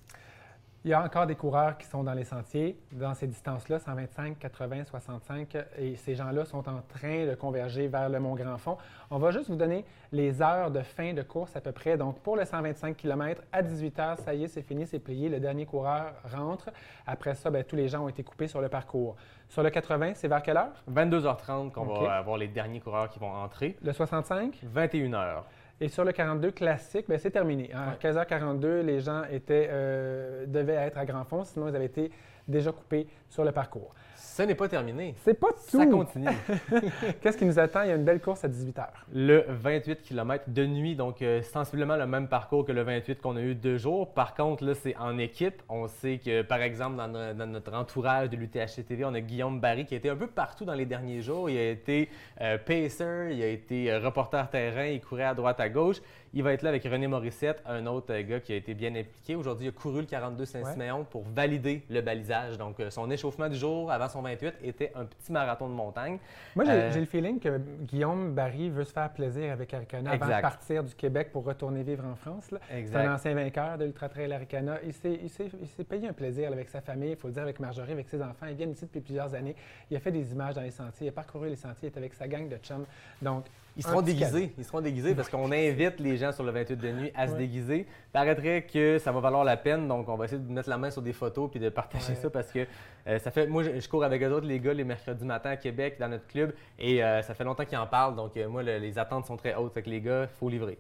Il 0.87 0.91
y 0.91 0.93
a 0.93 1.03
encore 1.03 1.27
des 1.27 1.35
coureurs 1.35 1.79
qui 1.79 1.87
sont 1.87 2.03
dans 2.05 2.13
les 2.13 2.25
sentiers, 2.25 2.79
dans 2.93 3.15
ces 3.15 3.27
distances-là, 3.27 3.79
125, 3.79 4.39
80, 4.39 4.85
65, 4.85 5.57
et 5.79 5.97
ces 5.97 6.15
gens-là 6.15 6.45
sont 6.45 6.69
en 6.69 6.83
train 6.83 7.25
de 7.25 7.35
converger 7.35 7.89
vers 7.89 8.11
le 8.11 8.21
Mont 8.21 8.35
Grand 8.35 8.59
Fond. 8.59 8.77
On 9.11 9.17
va 9.17 9.31
juste 9.31 9.49
vous 9.49 9.57
donner 9.57 9.87
les 10.13 10.43
heures 10.43 10.71
de 10.71 10.83
fin 10.83 11.15
de 11.15 11.23
course 11.23 11.57
à 11.57 11.63
peu 11.63 11.73
près. 11.73 11.97
Donc, 11.97 12.19
pour 12.19 12.37
le 12.37 12.45
125 12.45 12.99
km, 12.99 13.41
à 13.51 13.63
18 13.63 13.97
h, 13.97 14.17
ça 14.19 14.35
y 14.35 14.45
est, 14.45 14.49
c'est 14.49 14.61
fini, 14.61 14.87
c'est 14.87 14.99
plié. 14.99 15.31
Le 15.31 15.41
dernier 15.41 15.65
coureur 15.65 16.13
rentre. 16.31 16.69
Après 17.07 17.35
ça, 17.35 17.49
bien, 17.49 17.63
tous 17.63 17.77
les 17.77 17.89
gens 17.89 18.05
ont 18.05 18.09
été 18.11 18.23
coupés 18.23 18.47
sur 18.47 18.61
le 18.61 18.69
parcours. 18.69 19.17
Sur 19.49 19.63
le 19.63 19.71
80, 19.71 20.13
c'est 20.17 20.29
vers 20.29 20.43
quelle 20.43 20.59
heure? 20.59 20.85
22h30 20.93 21.71
qu'on 21.71 21.85
va 21.87 22.17
avoir 22.17 22.37
les 22.37 22.49
derniers 22.49 22.81
coureurs 22.81 23.09
qui 23.09 23.19
vont 23.19 23.33
entrer. 23.33 23.79
Le 23.83 23.95
65? 23.95 24.61
21h. 24.77 25.45
Et 25.85 25.89
sur 25.89 26.03
le 26.03 26.13
42 26.13 26.51
classique, 26.53 27.05
ben, 27.11 27.19
c'est 27.19 27.31
terminé. 27.31 27.71
À 27.75 27.97
15h42, 28.03 28.81
les 28.81 29.01
gens 29.01 29.25
étaient, 29.31 29.69
euh, 29.71 30.47
devaient 30.47 30.73
être 30.73 30.97
à 30.97 31.05
Grand 31.05 31.25
Fond, 31.27 31.45
sinon 31.45 31.69
ils 31.69 31.77
avaient 31.77 31.85
été 31.85 32.11
déjà 32.47 32.73
coupés 32.73 33.07
sur 33.29 33.45
le 33.45 33.53
parcours. 33.53 33.95
Ce 34.17 34.43
n'est 34.43 34.57
pas 34.57 34.67
terminé. 34.67 35.15
C'est 35.23 35.39
pas 35.39 35.53
tout. 35.53 35.79
Ça 35.79 35.87
continue. 35.87 36.27
Qu'est-ce 37.21 37.39
qui 37.39 37.45
nous 37.45 37.59
attend? 37.61 37.83
Il 37.83 37.89
y 37.91 37.93
a 37.93 37.95
une 37.95 38.05
belle 38.05 38.21
course 38.21 38.45
à 38.45 38.49
18 38.49 38.77
h. 38.79 38.87
Le 39.13 39.45
28 39.49 40.03
km 40.03 40.45
de 40.49 40.67
nuit, 40.67 40.97
donc 40.97 41.23
euh, 41.23 41.41
sensiblement 41.43 41.95
le 41.97 42.07
même 42.09 42.27
parcours 42.27 42.65
que 42.65 42.73
le 42.73 42.83
28 42.83 43.21
qu'on 43.21 43.37
a 43.37 43.41
eu 43.41 43.55
deux 43.55 43.77
jours. 43.77 44.13
Par 44.13 44.35
contre, 44.35 44.65
là, 44.65 44.75
c'est 44.75 44.97
en 44.97 45.19
équipe. 45.19 45.63
On 45.69 45.87
sait 45.87 46.19
que, 46.19 46.43
par 46.43 46.63
exemple, 46.63 46.97
dans, 46.97 47.47
notre 47.47 47.75
entourage 47.75 48.29
de 48.29 48.37
l'UTHC-TV, 48.37 49.05
on 49.05 49.15
a 49.15 49.21
Guillaume 49.21 49.61
Barry 49.61 49.85
qui 49.85 49.95
a 49.95 49.99
été 49.99 50.11
un 50.11 50.17
peu 50.17 50.27
partout 50.27 50.65
dans 50.65 50.75
les 50.75 50.87
derniers 50.87 51.23
jours. 51.23 51.49
Il 51.49 51.57
a 51.57 51.71
été 51.71 52.09
euh, 52.41 52.59
pacer, 52.59 53.29
il 53.31 53.41
a 53.41 53.49
été 53.49 53.93
euh, 53.93 54.01
reporter 54.01 54.51
terrain, 54.51 54.87
il 54.87 55.01
courait 55.01 55.23
à 55.23 55.35
droite, 55.35 55.61
à 55.61 55.69
gauche. 55.69 55.99
Il 56.37 56.43
va 56.43 56.53
être 56.53 56.63
là 56.63 56.71
avec 56.71 56.83
René 56.83 57.07
Morissette, 57.07 57.63
un 57.65 57.87
autre 57.87 58.13
gars 58.19 58.41
qui 58.41 58.53
a 58.53 58.57
été 58.57 58.75
bien 58.75 58.93
impliqué. 58.97 59.37
Aujourd'hui, 59.37 59.67
il 59.67 59.69
a 59.69 59.73
couru 59.73 60.01
le 60.01 60.07
42 60.07 60.45
Saint-Siméon 60.45 61.07
pour 61.09 61.23
valider 61.23 61.85
le 61.89 62.01
balisage. 62.01 62.34
Donc, 62.59 62.77
son 62.91 63.11
échauffement 63.11 63.49
du 63.49 63.57
jour 63.57 63.91
avant 63.91 64.09
son 64.09 64.23
28 64.23 64.55
était 64.63 64.93
un 64.95 65.05
petit 65.05 65.33
marathon 65.33 65.69
de 65.69 65.75
montagne. 65.75 66.19
Moi, 66.55 66.65
euh, 66.67 66.91
j'ai 66.93 67.01
le 67.01 67.07
feeling 67.07 67.39
que 67.39 67.59
Guillaume 67.83 68.35
Barry 68.35 68.71
veut 68.71 68.85
se 68.85 68.93
faire 68.93 69.11
plaisir 69.11 69.53
avec 69.53 69.73
Aricana 69.75 70.13
avant 70.13 70.27
de 70.27 70.41
partir 70.41 70.85
du 70.85 70.95
Québec 70.95 71.31
pour 71.33 71.45
retourner 71.45 71.83
vivre 71.83 72.05
en 72.05 72.15
France. 72.15 72.51
C'est 72.71 72.97
un 72.97 73.15
ancien 73.15 73.35
vainqueur 73.35 73.79
de 73.79 73.85
l'Ultra 73.85 74.09
Trail 74.09 74.33
Aricana. 74.33 74.79
Il 74.85 74.93
s'est 74.93 75.85
payé 75.89 76.09
un 76.09 76.13
plaisir 76.13 76.53
avec 76.53 76.69
sa 76.69 76.81
famille, 76.81 77.11
il 77.11 77.17
faut 77.17 77.29
le 77.29 77.35
dire, 77.35 77.43
avec 77.43 77.61
Marjorie, 77.61 77.93
avec 77.93 78.09
ses 78.09 78.23
enfants. 78.23 78.47
Il 78.49 78.57
vient 78.57 78.69
ici 78.69 78.85
depuis 78.85 79.01
plusieurs 79.01 79.35
années. 79.35 79.57
Il 79.91 79.97
a 79.97 80.01
fait 80.01 80.13
des 80.13 80.33
images 80.33 80.55
dans 80.55 80.63
les 80.63 80.71
sentiers, 80.71 81.07
il 81.07 81.11
a 81.11 81.13
parcouru 81.13 81.49
les 81.49 81.57
sentiers, 81.57 81.89
il 81.89 81.95
est 81.95 81.99
avec 81.99 82.15
sa 82.15 82.29
gang 82.29 82.49
de 82.49 82.57
chums. 82.57 82.87
Donc, 83.23 83.47
ils 83.77 83.83
seront 83.83 84.03
déguisés. 84.03 84.53
Ils 84.57 84.65
seront 84.65 84.81
déguisés 84.81 85.15
parce 85.15 85.29
qu'on 85.29 85.51
invite 85.51 85.99
les 85.99 86.17
gens 86.17 86.33
sur 86.33 86.45
le 86.45 86.53
28 86.53 86.77
de 86.77 86.93
nuit 86.93 87.13
à 87.15 87.27
se 87.27 87.35
déguiser. 87.35 87.87
Paraîtrait 88.13 88.63
que 88.63 88.99
ça 88.99 89.11
va 89.11 89.21
valoir 89.21 89.43
la 89.43 89.57
peine, 89.57 89.89
donc 89.89 90.09
on 90.09 90.17
va 90.17 90.27
essayer 90.27 90.41
de 90.41 90.53
mettre 90.53 90.69
la 90.69 90.79
main 90.79 90.91
sur 90.91 91.03
des 91.03 91.13
photos 91.13 91.51
puis 91.51 91.59
de 91.59 91.69
partager 91.69 92.15
ça 92.15 92.31
parce 92.31 92.53
que 92.53 92.67
euh, 93.07 93.19
ça 93.19 93.31
fait. 93.31 93.47
Moi, 93.47 93.65
je, 93.65 93.89
cours 93.89 94.05
avec 94.05 94.23
eux 94.23 94.31
autres, 94.31 94.47
les 94.47 94.61
gars, 94.61 94.75
les 94.75 94.85
mercredis 94.85 95.25
matin 95.25 95.51
à 95.51 95.57
Québec 95.57 95.97
dans 95.99 96.09
notre 96.09 96.27
club 96.27 96.53
et 96.79 97.03
euh, 97.03 97.23
ça 97.23 97.35
fait 97.35 97.45
longtemps 97.45 97.65
qu'ils 97.65 97.79
en 97.79 97.87
parlent. 97.87 98.15
Donc, 98.15 98.37
euh, 98.37 98.49
moi, 98.49 98.63
les 98.63 98.99
attentes 98.99 99.27
sont 99.27 99.37
très 99.37 99.55
hautes. 99.55 99.73
avec 99.73 99.87
les 99.87 100.01
gars, 100.01 100.23
il 100.23 100.39
faut 100.39 100.49
livrer. 100.49 100.79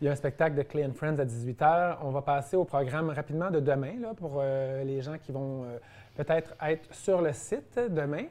Il 0.00 0.06
y 0.06 0.08
a 0.08 0.12
un 0.12 0.16
spectacle 0.16 0.56
de 0.56 0.62
Clay 0.62 0.88
Friends 0.94 1.18
à 1.18 1.24
18h. 1.24 1.96
On 2.02 2.10
va 2.10 2.22
passer 2.22 2.56
au 2.56 2.64
programme 2.64 3.10
rapidement 3.10 3.50
de 3.50 3.60
demain 3.60 3.94
là, 4.00 4.14
pour 4.16 4.42
les 4.42 5.02
gens 5.02 5.18
qui 5.18 5.30
vont 5.30 5.66
peut-être 6.16 6.54
être 6.62 6.94
sur 6.94 7.20
le 7.20 7.34
site 7.34 7.78
demain. 7.90 8.24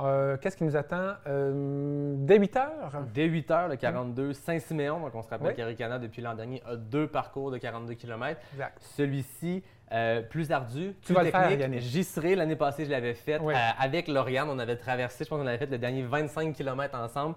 Euh, 0.00 0.36
qu'est-ce 0.36 0.56
qui 0.56 0.64
nous 0.64 0.76
attend 0.76 1.12
euh, 1.26 2.14
dès 2.16 2.38
8 2.38 2.56
heures? 2.56 2.92
Dès 3.14 3.26
8 3.26 3.50
heures, 3.50 3.68
le 3.68 3.76
42 3.76 4.32
Saint-Siméon. 4.32 5.00
Donc, 5.00 5.14
on 5.14 5.22
se 5.22 5.28
rappelle 5.28 5.54
qu'Aricana, 5.54 5.98
depuis 5.98 6.20
l'an 6.20 6.34
dernier, 6.34 6.62
a 6.66 6.76
deux 6.76 7.06
parcours 7.06 7.50
de 7.50 7.58
42 7.58 7.94
km. 7.94 8.40
Celui-ci, 8.80 9.62
euh, 9.92 10.22
plus 10.22 10.50
ardu, 10.50 10.94
tu 11.02 11.12
plus 11.12 11.30
vas 11.30 11.48
technique. 11.48 11.80
J'y 11.80 12.02
serai. 12.02 12.34
L'année 12.34 12.56
passée, 12.56 12.84
je 12.84 12.90
l'avais 12.90 13.14
fait 13.14 13.38
avec 13.78 14.08
Lauriane. 14.08 14.48
On 14.50 14.58
avait 14.58 14.76
traversé, 14.76 15.24
je 15.24 15.30
pense 15.30 15.38
qu'on 15.38 15.46
avait 15.46 15.58
fait 15.58 15.70
le 15.70 15.78
dernier 15.78 16.02
25 16.02 16.52
km 16.52 16.98
ensemble. 16.98 17.36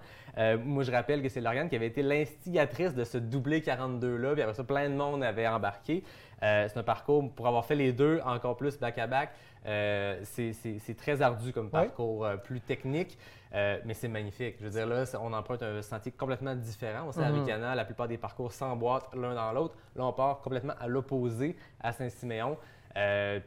moi, 0.64 0.84
je 0.84 0.92
rappelle 0.92 1.22
que 1.22 1.30
c'est 1.30 1.42
Lauriane 1.42 1.70
qui 1.70 1.76
avait 1.76 1.88
été 1.88 2.02
l'instigatrice 2.02 2.96
de 2.96 3.04
ce 3.04 3.20
doublé 3.20 3.62
42-là. 3.62 4.34
Puis 4.34 4.42
après 4.42 4.56
ça, 4.56 4.64
plein 4.64 4.90
de 4.90 4.96
monde 4.96 5.24
avait 5.24 5.48
embarqué. 5.48 6.04
c'est 6.42 6.78
un 6.78 6.84
parcours 6.84 7.32
pour 7.36 7.48
avoir 7.48 7.66
fait 7.66 7.76
les 7.76 7.94
deux, 7.94 8.20
encore 8.26 8.58
plus 8.58 8.80
back-à-back. 8.80 9.30
Euh, 9.66 10.20
c'est 10.24 10.98
très 10.98 11.22
ardu 11.22 11.52
comme 11.52 11.70
parcours, 11.70 12.26
euh, 12.26 12.38
plus 12.38 12.62
technique, 12.62 13.18
euh, 13.54 13.80
mais 13.86 13.94
c'est 13.94 14.08
magnifique. 14.08 14.56
Je 14.60 14.66
veux 14.66 14.72
dire, 14.72 14.88
là, 14.88 15.04
on 15.22 15.34
emprunte 15.34 15.64
un 15.64 15.82
sentier 15.82 16.12
complètement 16.12 16.56
différent. 16.56 17.06
On 17.08 17.12
sait, 17.12 17.24
à 17.24 17.32
mm 17.32 17.76
la 17.76 17.86
plupart 17.86 18.08
des 18.08 18.18
parcours 18.18 18.52
s'emboîtent 18.52 19.14
l'un 19.14 19.36
dans 19.36 19.52
l'autre. 19.52 19.76
Là, 19.96 20.06
on 20.06 20.14
part 20.14 20.40
complètement 20.42 20.74
à 20.80 20.88
l'opposé 20.88 21.56
à 21.80 21.92
Saint-Siméon. 21.92 22.58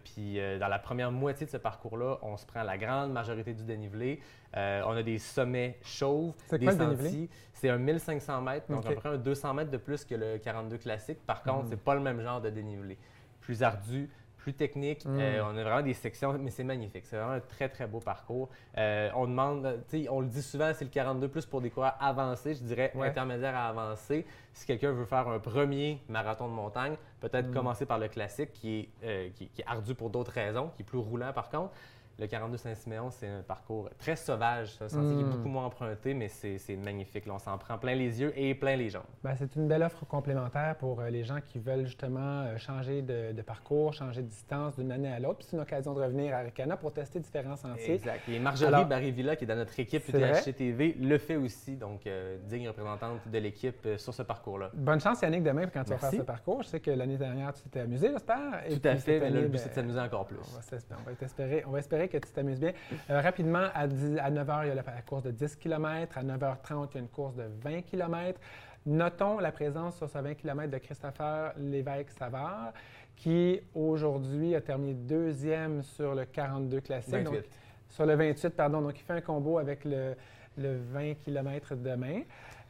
puis 0.04 0.38
dans 0.58 0.68
la 0.68 0.78
première 0.78 1.10
moitié 1.10 1.46
de 1.46 1.50
ce 1.50 1.56
parcours-là, 1.56 2.18
on 2.22 2.36
se 2.36 2.46
prend 2.46 2.62
la 2.62 2.78
grande 2.78 3.12
majorité 3.12 3.52
du 3.52 3.64
dénivelé. 3.64 4.20
on 4.54 4.96
a 4.96 5.02
des 5.02 5.18
sommets 5.18 5.78
chauves, 5.82 6.34
des 6.52 6.70
sentiers. 6.70 7.28
C'est 7.52 7.68
un 7.68 7.78
1500 7.78 8.40
mètres, 8.42 8.66
donc 8.70 8.86
à 8.86 8.90
peu 8.90 8.94
près 8.96 9.10
un 9.10 9.18
200 9.18 9.54
mètres 9.54 9.70
de 9.70 9.76
plus 9.76 10.04
que 10.04 10.14
le 10.14 10.38
42 10.38 10.78
classique. 10.78 11.18
Par 11.26 11.42
contre, 11.42 11.64
mm. 11.64 11.68
c'est 11.70 11.80
pas 11.80 11.94
le 11.94 12.00
même 12.00 12.20
genre 12.22 12.40
de 12.40 12.50
dénivelé. 12.50 12.96
Plus 13.40 13.62
ardu, 13.62 14.08
plus 14.40 14.54
technique. 14.54 15.04
Mm. 15.04 15.18
Euh, 15.18 15.44
on 15.44 15.56
a 15.56 15.62
vraiment 15.62 15.82
des 15.82 15.94
sections, 15.94 16.36
mais 16.38 16.50
c'est 16.50 16.64
magnifique. 16.64 17.04
C'est 17.04 17.16
vraiment 17.16 17.32
un 17.32 17.40
très, 17.40 17.68
très 17.68 17.86
beau 17.86 18.00
parcours. 18.00 18.48
Euh, 18.76 19.10
on 19.14 19.26
demande, 19.26 19.82
tu 19.88 20.02
sais, 20.02 20.08
on 20.08 20.20
le 20.20 20.26
dit 20.26 20.42
souvent, 20.42 20.72
c'est 20.74 20.84
le 20.84 20.90
42 20.90 21.28
plus 21.28 21.46
pour 21.46 21.60
des 21.60 21.70
coureurs 21.70 21.96
avancés, 22.00 22.54
je 22.54 22.62
dirais 22.62 22.92
intermédiaire 23.00 23.54
à 23.54 23.68
avancé. 23.68 24.26
Si 24.52 24.66
quelqu'un 24.66 24.92
veut 24.92 25.04
faire 25.04 25.28
un 25.28 25.38
premier 25.38 26.02
marathon 26.08 26.48
de 26.48 26.54
montagne, 26.54 26.96
peut-être 27.20 27.48
mm. 27.48 27.54
commencer 27.54 27.86
par 27.86 27.98
le 27.98 28.08
classique 28.08 28.52
qui 28.52 28.80
est, 28.80 28.88
euh, 29.04 29.28
qui 29.34 29.44
est 29.44 29.66
ardu 29.66 29.94
pour 29.94 30.10
d'autres 30.10 30.32
raisons, 30.32 30.70
qui 30.76 30.82
est 30.82 30.86
plus 30.86 30.98
roulant 30.98 31.32
par 31.32 31.50
contre. 31.50 31.72
Le 32.20 32.26
42 32.26 32.58
Saint-Siméon, 32.58 33.10
c'est 33.10 33.26
un 33.26 33.40
parcours 33.40 33.88
très 33.98 34.14
sauvage. 34.14 34.74
C'est 34.76 34.84
un 34.84 34.88
sentier 34.90 35.14
qui 35.14 35.20
est 35.20 35.24
hmm. 35.24 35.30
beaucoup 35.30 35.48
moins 35.48 35.64
emprunté, 35.64 36.12
mais 36.12 36.28
c'est 36.28 36.76
magnifique. 36.76 37.24
on 37.30 37.38
s'en 37.38 37.56
prend 37.56 37.78
plein 37.78 37.94
les 37.94 38.20
yeux 38.20 38.38
et 38.38 38.54
plein 38.54 38.76
les 38.76 38.90
jambes. 38.90 39.04
Ben, 39.24 39.34
c'est 39.38 39.56
une 39.56 39.66
belle 39.66 39.82
offre 39.82 40.04
complémentaire 40.04 40.76
pour 40.76 41.00
euh, 41.00 41.08
les 41.08 41.24
gens 41.24 41.38
qui 41.40 41.58
veulent 41.58 41.86
justement 41.86 42.42
euh, 42.42 42.58
changer 42.58 43.00
de, 43.00 43.40
parcours, 43.40 43.94
changer 43.94 44.20
de 44.20 44.26
distance 44.26 44.76
d'une 44.76 44.92
année 44.92 45.10
à 45.10 45.18
l'autre. 45.18 45.38
Puis 45.38 45.46
c'est 45.48 45.56
une 45.56 45.62
occasion 45.62 45.94
de 45.94 46.02
revenir 46.02 46.34
à 46.34 46.40
Ricana 46.40 46.76
pour 46.76 46.92
tester 46.92 47.20
différents 47.20 47.56
sentiers. 47.56 47.94
Exact. 47.94 48.28
Et 48.28 48.38
Marjorie 48.38 48.84
Barry-Villa, 48.84 49.34
qui 49.34 49.44
est 49.44 49.46
dans 49.46 49.56
notre 49.56 49.80
équipe 49.80 50.06
UTHC 50.06 50.52
TV, 50.54 50.94
le 51.00 51.16
fait 51.16 51.36
aussi. 51.36 51.76
Donc, 51.76 52.06
euh, 52.06 52.36
digne 52.44 52.68
représentante 52.68 53.26
de 53.26 53.38
l'équipe 53.38 53.88
sur 53.96 54.12
ce 54.12 54.22
parcours-là. 54.22 54.70
Bonne 54.74 55.00
chance, 55.00 55.22
Yannick, 55.22 55.42
demain 55.42 55.68
quand 55.68 55.84
tu 55.84 55.90
vas 55.92 55.96
faire 55.96 56.10
ce 56.10 56.22
parcours. 56.22 56.64
Je 56.64 56.68
sais 56.68 56.80
que 56.80 56.90
l'année 56.90 57.16
dernière, 57.16 57.54
tu 57.54 57.62
t'es 57.70 57.80
amusé, 57.80 58.10
j'espère. 58.12 58.62
Tout 58.68 58.86
à 58.88 58.96
fait, 58.96 59.20
mais 59.20 59.30
le 59.30 59.48
but, 59.48 59.56
c'est 59.56 59.70
de 59.70 59.74
s'amuser 59.74 60.00
encore 60.00 60.26
plus. 60.26 60.36
On 60.36 61.10
va, 61.10 61.12
espérer, 61.22 61.64
on 61.66 61.70
va 61.70 61.78
espérer 61.78 62.09
que 62.10 62.18
tu 62.18 62.32
t'amuses 62.32 62.60
bien. 62.60 62.72
Euh, 63.08 63.20
rapidement, 63.20 63.66
à, 63.74 63.86
9h, 63.86 64.64
il 64.64 64.68
y 64.68 64.70
a 64.70 64.74
la, 64.74 64.82
course 65.06 65.22
de 65.22 65.30
10 65.30 65.56
km. 65.56 66.18
À 66.18 66.22
9h30, 66.22 66.88
il 66.90 66.94
y 66.94 66.98
a 66.98 67.00
une 67.00 67.08
course 67.08 67.34
de 67.34 67.44
20 67.62 67.82
km. 67.82 68.40
Notons 68.86 69.38
la 69.38 69.52
présence 69.52 69.96
sur 69.96 70.08
ce 70.08 70.18
20 70.18 70.34
km 70.34 70.70
de 70.70 70.78
Christopher 70.78 71.52
Lévesque-Savard, 71.56 72.72
qui 73.16 73.60
aujourd'hui 73.74 74.54
a 74.54 74.60
terminé 74.60 74.94
deuxième 74.94 75.82
sur 75.82 76.14
le 76.14 76.24
42 76.24 76.80
classique. 76.80 77.14
28. 77.14 77.44
sur 77.88 78.06
le 78.06 78.14
28, 78.14 78.50
pardon. 78.50 78.80
Donc, 78.80 78.98
il 78.98 79.02
fait 79.02 79.12
un 79.14 79.20
combo 79.20 79.58
avec 79.58 79.84
le, 79.84 80.14
le 80.56 80.76
20 80.76 81.14
km 81.14 81.74
demain. 81.76 82.22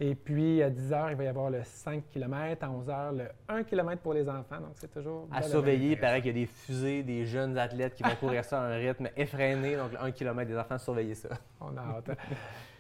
Et 0.02 0.14
puis, 0.14 0.62
à 0.62 0.70
10 0.70 0.92
h, 0.92 1.10
il 1.10 1.16
va 1.16 1.24
y 1.24 1.26
avoir 1.26 1.50
le 1.50 1.62
5 1.62 2.04
km. 2.08 2.64
À 2.64 2.70
11 2.70 2.88
h, 2.88 3.16
le 3.16 3.24
1 3.50 3.64
km 3.64 4.00
pour 4.00 4.14
les 4.14 4.26
enfants. 4.30 4.58
Donc, 4.58 4.72
c'est 4.74 4.90
toujours. 4.90 5.28
À 5.30 5.42
surveiller, 5.42 5.92
il 5.92 6.00
paraît 6.00 6.22
qu'il 6.22 6.28
y 6.28 6.40
a 6.40 6.40
des 6.40 6.46
fusées, 6.46 7.02
des 7.02 7.26
jeunes 7.26 7.58
athlètes 7.58 7.94
qui 7.94 8.02
vont 8.02 8.14
courir 8.18 8.42
ça 8.42 8.62
à 8.62 8.64
un 8.64 8.76
rythme 8.76 9.10
effréné. 9.14 9.76
Donc, 9.76 9.92
le 9.92 10.00
1 10.00 10.10
km 10.12 10.50
des 10.50 10.56
enfants, 10.56 10.78
surveillez 10.78 11.14
ça. 11.14 11.28
On 11.60 11.76
a 11.76 11.80
hâte. 11.80 12.16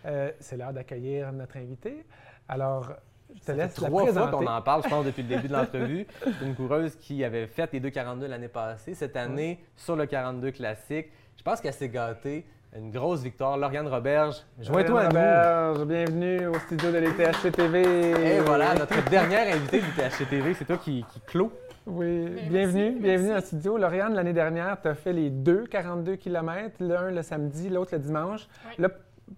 Euh, 0.06 0.32
c'est 0.40 0.56
l'heure 0.56 0.72
d'accueillir 0.72 1.30
notre 1.30 1.58
invité. 1.58 2.06
Alors, 2.48 2.90
je 3.34 3.40
te 3.40 3.44
Ça 3.44 3.52
laisse 3.54 3.74
fait 3.74 3.82
la 3.82 3.88
trois 3.88 4.06
fois 4.06 4.28
qu'on 4.28 4.46
en 4.46 4.62
parle, 4.62 4.82
je 4.82 4.88
pense, 4.88 5.04
depuis 5.04 5.22
le 5.22 5.28
début 5.28 5.48
de 5.48 5.52
l'entrevue. 5.52 6.06
C'est 6.22 6.46
une 6.46 6.54
coureuse 6.54 6.96
qui 6.96 7.22
avait 7.22 7.46
fait 7.46 7.70
les 7.74 7.80
2,42 7.80 8.26
l'année 8.26 8.48
passée. 8.48 8.94
Cette 8.94 9.16
année, 9.16 9.62
sur 9.76 9.94
le 9.94 10.06
42 10.06 10.52
classique, 10.52 11.10
je 11.36 11.42
pense 11.42 11.60
qu'elle 11.60 11.74
s'est 11.74 11.90
gâtée. 11.90 12.46
Une 12.76 12.90
grosse 12.92 13.22
victoire. 13.22 13.56
Lauriane 13.56 13.88
Roberge, 13.88 14.36
joins-toi 14.60 15.00
à 15.00 15.08
nous. 15.08 15.08
Roberge, 15.08 15.86
bienvenue 15.86 16.46
au 16.46 16.54
studio 16.60 16.92
de 16.92 16.98
l'ETHC 16.98 17.50
TV. 17.50 17.82
Et 17.82 18.40
voilà, 18.40 18.74
notre 18.74 19.02
dernière 19.10 19.56
invitée 19.56 19.80
du 19.80 19.88
THC 19.88 20.28
TV, 20.28 20.54
c'est 20.54 20.66
toi 20.66 20.78
qui, 20.78 21.04
qui 21.12 21.20
clôt. 21.26 21.52
Oui, 21.86 22.28
bienvenue, 22.48 22.92
merci, 22.92 23.00
bienvenue 23.00 23.34
en 23.34 23.40
studio. 23.40 23.76
Lauriane, 23.76 24.14
l'année 24.14 24.32
dernière, 24.32 24.80
tu 24.80 24.86
as 24.86 24.94
fait 24.94 25.12
les 25.12 25.30
deux 25.30 25.66
42 25.66 26.14
km, 26.14 26.76
l'un 26.78 27.10
le 27.10 27.22
samedi, 27.22 27.68
l'autre 27.68 27.94
le 27.94 27.98
dimanche. 27.98 28.46
Oui. 28.78 28.86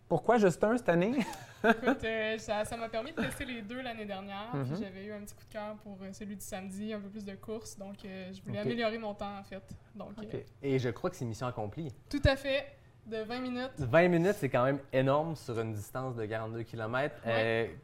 Pourquoi 0.08 0.38
juste 0.38 0.62
un 0.64 0.76
cette 0.76 0.88
année? 0.88 1.14
Écoute, 1.64 2.04
euh, 2.04 2.38
ça 2.38 2.76
m'a 2.76 2.88
permis 2.88 3.12
de 3.12 3.22
tester 3.22 3.44
les 3.44 3.62
deux 3.62 3.80
l'année 3.80 4.04
dernière. 4.04 4.54
Mhm. 4.54 4.76
J'avais 4.80 5.04
eu 5.04 5.12
un 5.12 5.20
petit 5.20 5.34
coup 5.34 5.44
de 5.48 5.52
cœur 5.52 5.76
pour 5.82 5.96
euh, 6.02 6.12
celui 6.12 6.36
du 6.36 6.44
samedi, 6.44 6.92
un 6.92 7.00
peu 7.00 7.08
plus 7.08 7.24
de 7.24 7.34
course. 7.34 7.78
Donc, 7.78 8.04
euh, 8.04 8.32
je 8.32 8.42
voulais 8.42 8.58
améliorer 8.58 8.98
mon 8.98 9.14
temps, 9.14 9.38
en 9.38 9.44
fait. 9.44 9.62
Donc, 9.94 10.12
euh, 10.18 10.22
OK. 10.22 10.44
Et 10.62 10.78
je 10.78 10.88
crois 10.88 11.10
que 11.10 11.16
c'est 11.16 11.24
mission 11.24 11.46
accomplie. 11.46 11.92
tout 12.10 12.22
à 12.24 12.36
fait, 12.36 12.66
de 13.06 13.16
20 13.18 13.40
minutes. 13.40 13.70
20 13.78 14.08
minutes, 14.08 14.36
c'est 14.36 14.48
quand 14.48 14.64
même 14.64 14.78
énorme 14.92 15.34
sur 15.36 15.58
une 15.60 15.72
distance 15.72 16.14
de 16.16 16.24
42 16.24 16.62
km. 16.62 17.14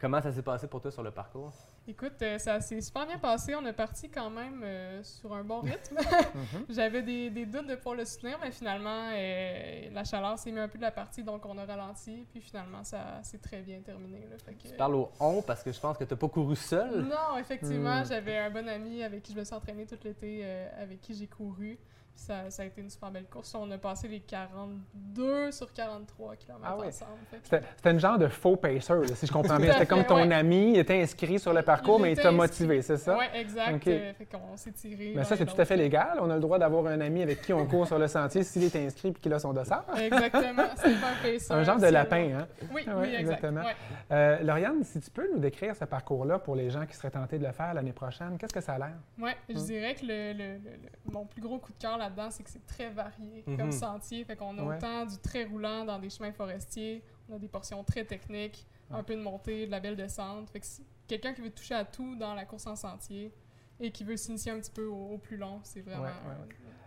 comment 0.01 0.21
ça 0.23 0.33
s'est 0.33 0.43
passé 0.43 0.67
pour 0.67 0.81
toi 0.81 0.91
sur 0.91 1.03
le 1.03 1.11
parcours? 1.11 1.53
Écoute, 1.91 2.21
euh, 2.21 2.37
ça 2.37 2.61
s'est 2.61 2.83
super 2.83 3.07
bien 3.07 3.17
passé. 3.17 3.55
On 3.55 3.65
est 3.65 3.73
parti 3.73 4.11
quand 4.11 4.29
même 4.29 4.61
euh, 4.63 5.03
sur 5.03 5.33
un 5.35 5.43
bon 5.43 5.61
rythme. 5.61 5.97
J'avais 6.69 7.01
des, 7.03 7.31
des 7.31 7.47
doutes 7.47 7.67
de 7.67 7.77
pouvoir 7.77 7.95
le 7.95 8.05
soutenir, 8.05 8.39
mais 8.43 8.51
finalement, 8.51 9.09
euh, 9.15 9.89
la 9.91 10.05
chaleur 10.05 10.39
s'est 10.39 10.53
mis 10.53 10.59
un 10.61 10.69
peu 10.69 10.77
de 10.77 10.83
la 10.83 10.91
partie, 10.91 11.23
donc 11.25 11.47
on 11.47 11.57
a 11.57 11.65
ralenti. 11.65 12.27
Puis 12.31 12.43
finalement, 12.43 12.85
ça 12.85 13.23
s'est 13.23 13.39
très 13.39 13.63
bien 13.63 13.81
terminé. 13.81 14.21
là. 14.31 14.37
Fait 14.45 14.53
que- 14.53 14.69
Tu 14.69 14.77
parles 14.77 14.97
au 14.97 15.11
on 15.19 15.41
parce 15.41 15.63
que 15.63 15.73
je 15.73 15.81
pense 15.81 15.97
que 15.97 16.05
tu 16.05 16.13
n'as 16.13 16.19
pas 16.19 16.29
couru 16.29 16.57
seul. 16.57 17.05
Non, 17.05 17.39
effectivement, 17.39 18.03
Hmm. 18.03 18.07
j'avais 18.07 18.37
un 18.37 18.51
bon 18.51 18.69
ami 18.69 19.03
avec 19.03 19.23
qui 19.23 19.33
je 19.33 19.39
me 19.39 19.45
suis 19.45 19.55
entraînée 19.55 19.87
tout 19.87 19.99
l'été, 20.05 20.41
euh, 20.45 20.69
avec 20.83 21.01
qui 21.01 21.15
j'ai 21.15 21.27
couru. 21.27 21.79
Ça, 22.21 22.51
ça 22.51 22.63
a 22.63 22.67
été 22.67 22.81
une 22.81 22.91
super 22.91 23.13
belle 23.13 23.27
course. 23.27 23.55
On 23.55 23.71
a 23.71 23.79
passé 23.79 24.09
les 24.09 24.19
42 24.19 25.53
sur 25.53 25.73
43 25.73 26.35
km 26.35 26.61
Ah 26.65 26.77
oui. 26.77 26.89
ensemble. 26.89 27.13
Fait 27.31 27.63
C'était 27.77 27.91
une 27.93 28.01
genre 28.01 28.19
de 28.19 28.27
faux 28.27 28.57
pacer, 28.57 28.93
là, 28.93 29.07
si 29.15 29.25
je 29.27 29.33
comprends 29.33 29.57
bien. 29.59 29.73
C'était 29.73 29.87
comme 29.87 30.05
ton 30.05 30.17
ouais. 30.27 30.35
ami, 30.35 30.73
il 30.73 30.79
était 30.81 31.01
inscrit 31.01 31.39
sur 31.39 31.53
le 31.53 31.63
parcours, 31.63 31.99
Il 32.01 32.03
mais 32.03 32.13
il 32.13 32.19
t'a 32.19 32.33
motivé, 32.33 32.83
c'est 32.83 32.97
ça? 32.97 33.17
Oui, 33.17 33.25
exact. 33.35 33.87
Euh, 33.87 34.13
fait 34.15 34.27
qu'on 34.27 34.57
s'est 34.57 34.73
tiré. 34.73 35.13
Mais 35.15 35.23
ça, 35.23 35.37
c'est 35.37 35.47
tout 35.47 35.61
à 35.61 35.65
fait 35.65 35.77
légal. 35.77 36.19
On 36.21 36.29
a 36.29 36.35
le 36.35 36.41
droit 36.41 36.59
d'avoir 36.59 36.87
un 36.87 37.01
ami 37.01 37.23
avec 37.23 37.41
qui 37.43 37.53
on 37.53 37.65
court 37.67 37.87
sur 37.87 37.99
le 38.01 38.09
sentier 38.09 38.43
s'il 38.43 38.65
est 38.65 38.75
inscrit 38.77 39.09
et 39.11 39.13
qu'il 39.15 39.33
a 39.33 39.39
son 39.39 39.53
dossard. 39.53 39.85
Exactement. 39.97 40.65
C'est 40.77 41.01
pas 41.01 41.11
un 41.11 41.23
pacer. 41.23 41.53
Un 41.53 41.63
genre 41.63 41.79
de 41.79 41.87
lapin, 41.87 42.31
hein? 42.41 42.49
Oui, 42.75 42.85
oui, 42.97 43.15
exactement. 43.15 43.61
Ouais. 43.63 43.77
Euh, 44.11 44.41
Lauriane, 44.43 44.83
si 44.83 44.99
tu 45.01 45.11
peux 45.11 45.29
nous 45.33 45.39
décrire 45.39 45.77
ce 45.77 45.85
parcours-là 45.85 46.41
pour 46.41 46.57
les 46.57 46.69
gens 46.69 46.85
qui 46.85 46.97
seraient 46.97 47.11
tentés 47.13 47.39
de 47.39 47.47
le 47.47 47.53
faire 47.53 47.75
l'année 47.75 47.93
prochaine, 47.93 48.37
qu'est-ce 48.39 48.53
que 48.55 48.61
ça 48.61 48.75
a 48.75 48.79
l'air? 48.79 48.95
Ouais, 49.21 49.37
je 49.49 49.55
Mm. 49.55 49.65
dirais 49.65 49.95
que 49.95 50.05
le, 50.07 50.33
le- 50.33 50.55
le- 50.59 50.77
le- 50.83 51.13
mon 51.13 51.25
plus 51.25 51.41
gros 51.41 51.59
coup 51.59 51.73
de 51.73 51.79
cœur 51.79 51.97
là-dedans, 52.09 52.31
c'est 52.31 52.43
que 52.43 52.51
c'est 52.51 52.67
très 52.67 52.91
varié 52.91 53.45
Mhm. 53.47 53.57
comme 53.57 53.73
sentier. 53.73 54.25
Fait 54.25 54.37
qu'on 54.37 54.57
a 54.59 54.63
Ouais. 54.63 54.77
autant 54.77 55.07
du 55.07 55.19
très 55.19 55.45
roulant 55.45 55.85
dans 55.85 55.99
des 55.99 56.11
chemins 56.11 56.33
forestiers, 56.33 57.03
on 57.29 57.37
a 57.37 57.39
des 57.39 57.49
portions 57.49 57.83
très 57.85 58.05
techniques, 58.05 58.67
un 58.91 59.03
peu 59.03 59.15
de 59.15 59.21
montée, 59.23 59.67
de 59.67 59.71
la 59.71 59.81
belle 59.81 59.97
descente. 59.97 60.51
Fait 60.51 60.61
que 60.61 60.67
quelqu'un 61.07 61.33
qui 61.35 61.43
veut 61.43 61.51
toucher 61.51 61.75
à 61.75 61.85
tout 61.85 62.17
dans 62.17 62.35
la 62.35 62.45
course 62.45 62.67
en 62.67 62.77
sentier 62.77 63.33
et 63.81 63.91
qui 63.93 64.03
veut 64.03 64.17
s'initier 64.17 64.51
un 64.53 64.59
petit 64.59 64.71
peu 64.73 64.87
au, 64.87 65.13
au 65.15 65.19
plus 65.19 65.37
long, 65.37 65.61
c'est 65.63 65.81
vraiment 65.83 66.03
Ouais, 66.05 66.11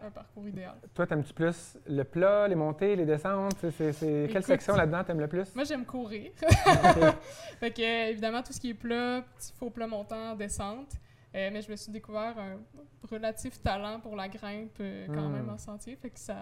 Un, 0.04 0.08
un 0.08 0.12
parcours 0.12 0.48
idéal. 0.48 0.75
Toi, 0.96 1.06
t'aimes-tu 1.08 1.32
plus 1.34 1.78
le 1.88 2.04
plat, 2.04 2.48
les 2.48 2.56
montées, 2.56 2.96
les 2.96 3.06
descentes? 3.06 3.56
C'est, 3.78 3.96
Quelle 4.00 4.30
Écoute, 4.32 4.44
section 4.44 4.75
là-dedans 4.75 5.04
t'aimes 5.04 5.20
le 5.20 5.28
plus? 5.28 5.54
Moi, 5.56 5.63
j'aime 5.63 5.86
courir. 5.86 6.32
Fait 7.60 7.72
que, 7.72 8.10
évidemment, 8.10 8.42
tout 8.42 8.51
ce 8.54 8.60
qui 8.60 8.72
est 8.72 8.74
plat, 8.74 9.24
petit 9.38 9.54
faux 9.54 9.70
plat 9.70 9.88
montant, 9.88 10.36
descente. 10.36 10.94
Euh, 11.34 11.50
mais 11.54 11.62
je 11.62 11.72
me 11.72 11.76
suis 11.78 11.92
découvert 11.92 12.36
un 12.38 12.58
relatif 13.10 13.62
talent 13.62 14.00
pour 14.00 14.16
la 14.16 14.28
grimpe 14.28 14.78
euh, 14.82 15.08
quand 15.08 15.30
Mm. 15.30 15.34
même 15.34 15.50
en 15.50 15.58
sentier. 15.58 15.96
Fait 15.96 16.10
que 16.10 16.20
ça, 16.20 16.36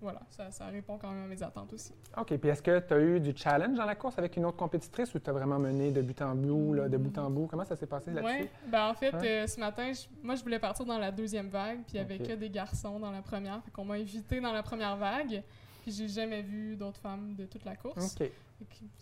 voilà, 0.00 0.20
ça, 0.30 0.50
ça 0.52 0.66
répond 0.66 0.96
quand 0.96 1.10
même 1.10 1.24
à 1.24 1.26
mes 1.26 1.42
attentes 1.42 1.72
aussi. 1.72 1.92
OK. 2.16 2.36
Puis 2.36 2.48
est-ce 2.48 2.62
que 2.62 2.78
tu 2.78 2.94
as 2.94 3.00
eu 3.00 3.18
du 3.18 3.36
challenge 3.36 3.76
dans 3.76 3.84
la 3.84 3.96
course 3.96 4.16
avec 4.16 4.36
une 4.36 4.44
autre 4.44 4.56
compétitrice 4.56 5.12
ou 5.14 5.18
tu 5.18 5.28
as 5.28 5.32
vraiment 5.32 5.58
mené 5.58 5.90
de 5.90 6.00
but 6.02 6.22
en 6.22 6.36
bout, 6.36 6.74
là, 6.74 6.88
de 6.88 6.96
bout 6.96 7.18
en 7.18 7.28
bout? 7.30 7.48
Comment 7.48 7.64
ça 7.64 7.74
s'est 7.74 7.86
passé 7.88 8.12
là-dessus? 8.12 8.42
Ouais, 8.42 8.50
ben 8.68 8.88
en 8.90 8.94
fait, 8.94 9.12
Ouais. 9.14 9.28
euh, 9.42 9.46
ce 9.48 9.58
matin, 9.58 9.92
je- 9.92 10.06
moi, 10.22 10.36
je 10.36 10.42
voulais 10.44 10.60
partir 10.60 10.84
dans 10.86 10.98
la 10.98 11.10
deuxième 11.10 11.48
vague, 11.48 11.78
puis 11.82 11.94
il 11.94 11.96
y 11.96 12.00
avait 12.00 12.18
que 12.18 12.34
des 12.34 12.48
garçons 12.50 13.00
dans 13.00 13.10
la 13.10 13.22
première. 13.22 13.60
Fait 13.64 13.72
qu'on 13.72 13.84
m'a 13.84 13.94
invité 13.94 14.40
dans 14.40 14.52
la 14.52 14.62
première 14.62 14.96
vague, 14.96 15.42
puis 15.88 15.96
j'ai 15.96 16.08
jamais 16.08 16.42
vu 16.42 16.76
d'autres 16.76 17.00
femmes 17.00 17.34
de 17.34 17.46
toute 17.46 17.64
la 17.64 17.74
course. 17.76 18.14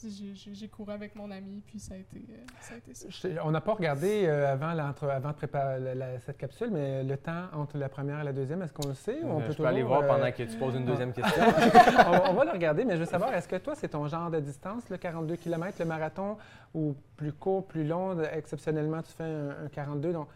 J'ai- 0.05 0.69
couru 0.69 0.93
avec 0.93 1.16
mon 1.16 1.31
ami, 1.31 1.62
puis 1.66 1.81
ça 1.81 1.95
a 1.95 1.97
été, 1.97 2.19
euh, 2.19 2.37
ça. 2.61 2.75
A 2.75 2.76
été 2.76 2.95
ça. 2.95 3.07
Je- 3.09 3.40
on 3.43 3.50
n'a 3.50 3.61
pas 3.62 3.73
regardé 3.73 4.26
euh, 4.26 4.52
avant, 4.52 4.73
l'entre- 4.75 5.09
avant 5.09 5.31
de 5.31 5.35
préparer 5.35 5.81
la- 5.81 5.95
la- 5.95 6.21
cette 6.21 6.37
capsule, 6.37 6.71
mais 6.71 7.02
le 7.02 7.16
temps 7.16 7.47
entre 7.55 7.78
la 7.78 7.88
première 7.88 8.21
et 8.21 8.25
la 8.25 8.33
deuxième, 8.35 8.61
est-ce 8.62 8.73
qu'on 8.75 8.87
le 8.88 8.95
sait? 8.95 9.21
ou 9.23 9.28
on 9.28 9.40
Euh, 9.40 9.47
peut 9.47 9.52
je 9.52 9.57
peux 9.57 9.64
aller 9.66 9.83
voir 9.83 10.02
euh, 10.02 10.07
pendant 10.07 10.31
que 10.31 10.43
tu 10.43 10.57
poses 10.59 10.75
une 10.76 10.85
deuxième 10.85 11.12
question. 11.12 11.43
on, 12.26 12.31
on 12.31 12.35
va 12.35 12.45
le 12.45 12.50
regarder, 12.52 12.85
mais 12.85 12.95
je 12.95 13.00
veux 13.00 13.07
savoir, 13.07 13.33
est-ce 13.35 13.49
que 13.49 13.57
toi, 13.57 13.75
c'est 13.75 13.88
ton 13.88 14.07
genre 14.07 14.31
de 14.31 14.38
distance, 14.40 14.88
le 14.90 14.99
42 14.99 15.37
km, 15.37 15.76
le 15.81 15.87
marathon, 15.87 16.37
ou 16.75 16.95
plus 17.16 17.33
court, 17.33 17.66
plus 17.66 17.85
long, 17.85 18.21
exceptionnellement, 18.23 19.02
tu 19.02 19.12
fais 19.12 19.25
un, 19.25 19.64
un 19.64 19.69
42, 19.69 20.12
donc 20.12 20.28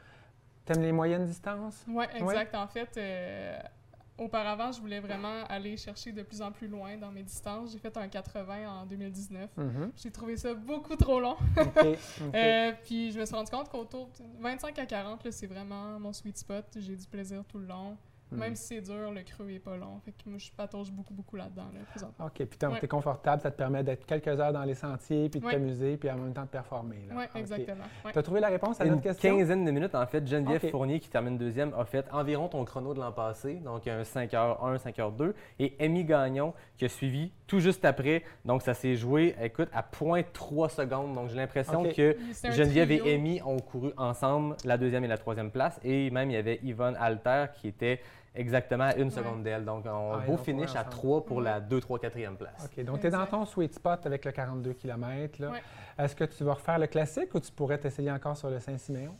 t'aimes 0.65 0.83
les 0.83 0.93
moyennes 0.93 1.27
distances? 1.27 1.85
Oui, 1.87 2.05
exact. 2.15 2.55
En 2.55 2.67
fait, 2.69 2.89
euh, 2.97 3.59
auparavant, 4.21 4.71
je 4.71 4.81
voulais 4.81 5.01
vraiment 5.01 5.45
aller 5.49 5.77
chercher 5.77 6.13
de 6.13 6.23
plus 6.23 6.43
en 6.43 6.53
plus 6.53 6.69
loin 6.69 6.97
dans 6.97 7.11
mes 7.11 7.23
distances. 7.23 7.73
J'ai 7.73 7.79
fait 7.79 7.97
un 7.97 8.07
80 8.07 8.83
en 8.83 8.87
2019. 8.87 9.51
Mhm. 9.57 9.93
J'ai 9.97 10.11
trouvé 10.11 10.37
ça 10.37 10.55
beaucoup 10.55 10.95
trop 10.97 11.21
long. 11.21 11.37
Euh, 12.35 12.73
puis 12.85 13.13
je 13.13 13.19
me 13.19 13.25
suis 13.25 13.35
rendu 13.35 13.51
compte 13.51 13.69
qu'autour 13.69 14.09
de 14.19 14.43
25 14.43 14.79
à 14.79 14.87
40, 14.87 15.25
là, 15.25 15.33
c'est 15.33 15.47
vraiment 15.47 15.99
mon 15.99 16.13
sweet 16.13 16.37
spot. 16.39 16.65
J'ai 16.77 16.97
du 16.97 17.07
plaisir 17.07 17.43
tout 17.49 17.59
le 17.59 17.67
long. 17.67 17.97
Mhm. 18.33 18.39
Même 18.39 18.55
si 18.55 18.65
c'est 18.75 18.81
dur, 18.81 19.11
le 19.11 19.23
creux 19.23 19.51
est 19.51 19.59
pas 19.59 19.77
long. 19.77 20.01
Fait 20.05 20.13
que 20.13 20.29
moi, 20.29 20.39
je 20.39 20.51
patauge 20.53 20.91
beaucoup, 20.93 21.15
beaucoup 21.15 21.37
là-dedans, 21.37 21.67
là, 21.75 21.81
présentement. 21.91 22.27
OK, 22.27 22.33
puis 22.45 22.69
Ouais. 22.69 22.79
t'es 22.81 22.89
confortable, 22.89 23.43
ça 23.43 23.51
te 23.51 23.57
permet 23.57 23.83
d'être 23.83 24.07
quelques 24.07 24.29
heures 24.29 24.53
dans 24.53 24.65
les 24.65 24.75
sentiers, 24.75 25.29
puis 25.29 25.41
de 25.41 25.47
Ouais. 25.47 25.53
t'amuser, 25.53 25.97
puis 25.97 26.11
en 26.11 26.17
même 26.17 26.33
temps 26.33 26.43
de 26.43 26.47
performer. 26.49 27.09
Oui, 27.11 27.25
exactement. 27.35 27.85
Ouais. 28.05 28.13
Tu 28.13 28.19
as 28.19 28.23
trouvé 28.23 28.41
la 28.41 28.49
réponse 28.49 28.81
à 28.81 28.85
Une 28.85 28.91
notre 28.93 29.03
question? 29.03 29.37
quinzaine 29.37 29.65
de 29.65 29.71
minutes, 29.71 29.95
en 29.95 30.07
fait, 30.07 30.27
Geneviève. 30.27 30.71
Fournier, 30.71 31.01
qui 31.01 31.09
termine 31.09 31.37
deuxième, 31.39 31.73
a 31.75 31.85
fait 31.85 32.07
environ 32.13 32.49
ton 32.49 32.65
chrono 32.65 32.95
de 32.95 33.01
l'an 33.01 33.13
passé, 33.13 33.55
donc 33.55 33.87
un 33.87 34.05
5h1, 34.05 34.77
5h2. 34.79 35.35
Et 35.59 35.75
Amy 35.81 36.05
Gagnon, 36.05 36.55
qui 36.77 36.85
a 36.85 36.89
suivi 36.89 37.33
tout 37.47 37.59
juste 37.61 37.85
après. 37.85 38.23
Donc, 38.45 38.63
ça 38.63 38.75
s'est 38.75 38.95
joué, 38.95 39.35
écoute, 39.43 39.69
à 39.73 39.83
0.3 39.83 40.69
secondes. 40.69 41.15
Donc, 41.15 41.29
j'ai 41.31 41.37
l'impression 41.37 41.83
que 41.85 42.17
Geneviève 42.45 42.89
trio. 42.89 43.05
et 43.07 43.15
Amy 43.15 43.43
ont 43.43 43.59
couru 43.59 43.93
ensemble 43.97 44.57
la 44.65 44.77
deuxième 44.79 45.05
et 45.05 45.09
la 45.09 45.19
troisième 45.19 45.51
place. 45.51 45.81
Et 45.83 46.11
même, 46.11 46.31
il 46.31 46.35
y 46.35 46.37
avait 46.37 46.61
Yvonne 46.63 46.97
Alter 47.01 47.47
qui 47.55 47.69
était 47.69 48.01
exactement 48.35 48.85
à 48.85 48.95
une 48.97 49.05
Ouais. 49.05 49.11
seconde 49.11 49.43
d'elle. 49.43 49.65
Donc, 49.65 49.87
un 49.87 50.13
Ah, 50.15 50.19
beau 50.27 50.37
finish 50.37 50.71
à 50.77 50.81
ensemble. 50.81 50.91
3 50.91 51.25
pour 51.25 51.37
Ouais. 51.39 51.45
la 51.45 51.61
2, 51.61 51.81
3, 51.81 51.99
4e 51.99 52.37
place. 52.37 52.69
OK, 52.77 52.85
donc 52.85 53.01
tu 53.01 53.07
es 53.07 53.11
dans 53.11 53.27
ton 53.27 53.45
sweet 53.45 53.75
spot 53.75 54.07
avec 54.07 54.25
le 54.25 54.33
42 54.33 54.73
km. 54.75 55.41
Ouais. 55.51 55.63
Est-ce 55.99 56.15
que 56.17 56.25
tu 56.25 56.45
vas 56.45 56.55
refaire 56.55 56.79
le 56.79 56.87
classique 56.87 57.35
ou 57.35 57.41
tu 57.41 57.51
pourrais 57.53 57.79
t'essayer 57.79 58.11
encore 58.11 58.37
sur 58.37 58.51
le 58.51 58.59
Saint-Siméon? 58.61 59.15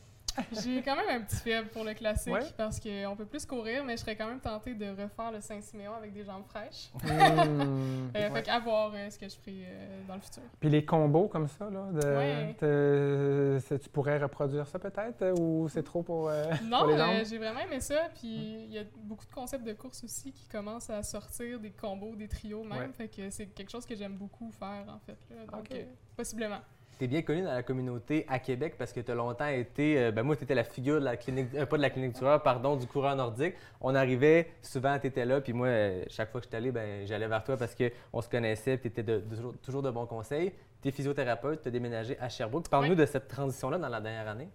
J'ai 0.63 0.81
quand 0.81 0.95
même 0.95 1.09
un 1.09 1.21
petit 1.21 1.37
faible 1.37 1.69
pour 1.69 1.83
le 1.83 1.93
classique 1.93 2.33
Ouais. 2.33 2.41
parce 2.57 2.79
qu'on 2.79 3.15
peut 3.15 3.25
plus 3.25 3.45
courir, 3.45 3.83
mais 3.83 3.97
je 3.97 4.01
serais 4.01 4.15
quand 4.15 4.27
même 4.27 4.39
tentée 4.39 4.73
de 4.73 4.89
refaire 4.89 5.31
le 5.31 5.41
Saint-Siméon 5.41 5.93
avec 5.93 6.13
des 6.13 6.23
jambes 6.23 6.45
fraîches. 6.45 6.89
Hmm, 6.93 7.01
Euh, 8.15 8.29
ouais. 8.29 8.31
Fait 8.31 8.43
qu'à 8.43 8.59
voir 8.59 8.91
euh, 8.93 9.09
ce 9.09 9.17
que 9.17 9.27
je 9.29 9.35
ferai 9.35 9.63
euh, 9.65 10.01
dans 10.07 10.15
le 10.15 10.21
futur. 10.21 10.43
Puis 10.59 10.69
les 10.69 10.83
combos 10.85 11.27
comme 11.27 11.47
ça, 11.47 11.69
là, 11.69 11.89
de- 11.91 12.17
Ouais. 12.17 12.55
te- 12.59 13.57
c'est- 13.65 13.79
tu 13.79 13.89
pourrais 13.89 14.17
reproduire 14.17 14.67
ça 14.67 14.79
peut-être 14.79 15.39
ou 15.39 15.67
c'est 15.69 15.83
trop 15.83 16.03
pour, 16.03 16.29
euh, 16.29 16.45
Non, 16.65 16.79
pour 16.79 16.87
les 16.87 16.93
euh, 16.95 16.97
jambes? 16.97 17.25
j'ai 17.29 17.37
vraiment 17.37 17.59
aimé 17.61 17.79
ça. 17.79 18.09
Puis 18.15 18.27
il 18.65 18.71
y 18.73 18.79
a 18.79 18.83
beaucoup 19.03 19.25
de 19.25 19.31
concepts 19.31 19.63
de 19.65 19.73
course 19.73 20.03
aussi 20.03 20.31
qui 20.33 20.47
commencent 20.47 20.89
à 20.89 21.03
sortir 21.03 21.59
des 21.59 21.71
combos, 21.71 22.15
des 22.15 22.27
trios 22.27 22.63
même. 22.63 22.79
Ouais. 22.79 22.89
Fait 22.93 23.07
que 23.07 23.29
c'est 23.29 23.47
quelque 23.47 23.71
chose 23.71 23.85
que 23.85 23.95
j'aime 23.95 24.15
beaucoup 24.17 24.51
faire 24.51 24.85
en 24.89 24.99
fait. 24.99 25.17
là. 25.29 25.45
Donc, 25.51 25.71
euh, 25.71 25.83
possiblement. 26.15 26.59
Tu 27.01 27.05
es 27.05 27.07
bien 27.07 27.23
connu 27.23 27.41
dans 27.41 27.51
la 27.53 27.63
communauté 27.63 28.27
à 28.29 28.37
Québec 28.37 28.75
parce 28.77 28.93
que 28.93 28.99
tu 28.99 29.09
as 29.09 29.15
longtemps 29.15 29.47
été. 29.47 29.97
euh, 29.97 30.11
ben 30.11 30.21
moi, 30.21 30.35
tu 30.35 30.43
étais 30.43 30.53
la 30.53 30.63
figure 30.63 30.99
de 30.99 31.05
la 31.05 31.17
clinique. 31.17 31.47
euh, 31.55 31.65
pas 31.65 31.77
de 31.77 31.81
la 31.81 31.89
clinique 31.89 32.13
du 32.13 32.19
pardon, 32.21 32.75
du 32.75 32.85
coureur 32.85 33.15
nordique. 33.15 33.55
On 33.79 33.95
arrivait, 33.95 34.51
souvent, 34.61 34.99
tu 34.99 35.07
étais 35.07 35.25
là, 35.25 35.41
puis 35.41 35.51
moi, 35.51 35.65
euh, 35.65 36.05
chaque 36.09 36.29
fois 36.31 36.39
que 36.41 36.47
je 36.51 36.55
allé, 36.55 36.71
ben, 36.71 37.07
j'allais 37.07 37.27
vers 37.27 37.43
toi 37.43 37.57
parce 37.57 37.73
qu'on 37.73 38.21
se 38.21 38.29
connaissait, 38.29 38.77
puis 38.77 38.91
tu 38.91 38.99
étais 38.99 39.01
de, 39.01 39.19
de- 39.19 39.35
toujours, 39.35 39.57
toujours 39.63 39.81
de 39.81 39.89
bons 39.89 40.05
conseils. 40.05 40.53
Tu 40.79 40.89
es 40.89 40.91
physiothérapeute, 40.91 41.63
tu 41.63 41.69
as 41.69 41.71
déménagé 41.71 42.19
à 42.19 42.29
Sherbrooke. 42.29 42.69
Parle-nous 42.69 42.91
Oui. 42.91 42.95
de 42.97 43.05
cette 43.07 43.27
transition-là 43.27 43.79
dans 43.79 43.89
la 43.89 43.99
dernière 43.99 44.27
année. 44.27 44.49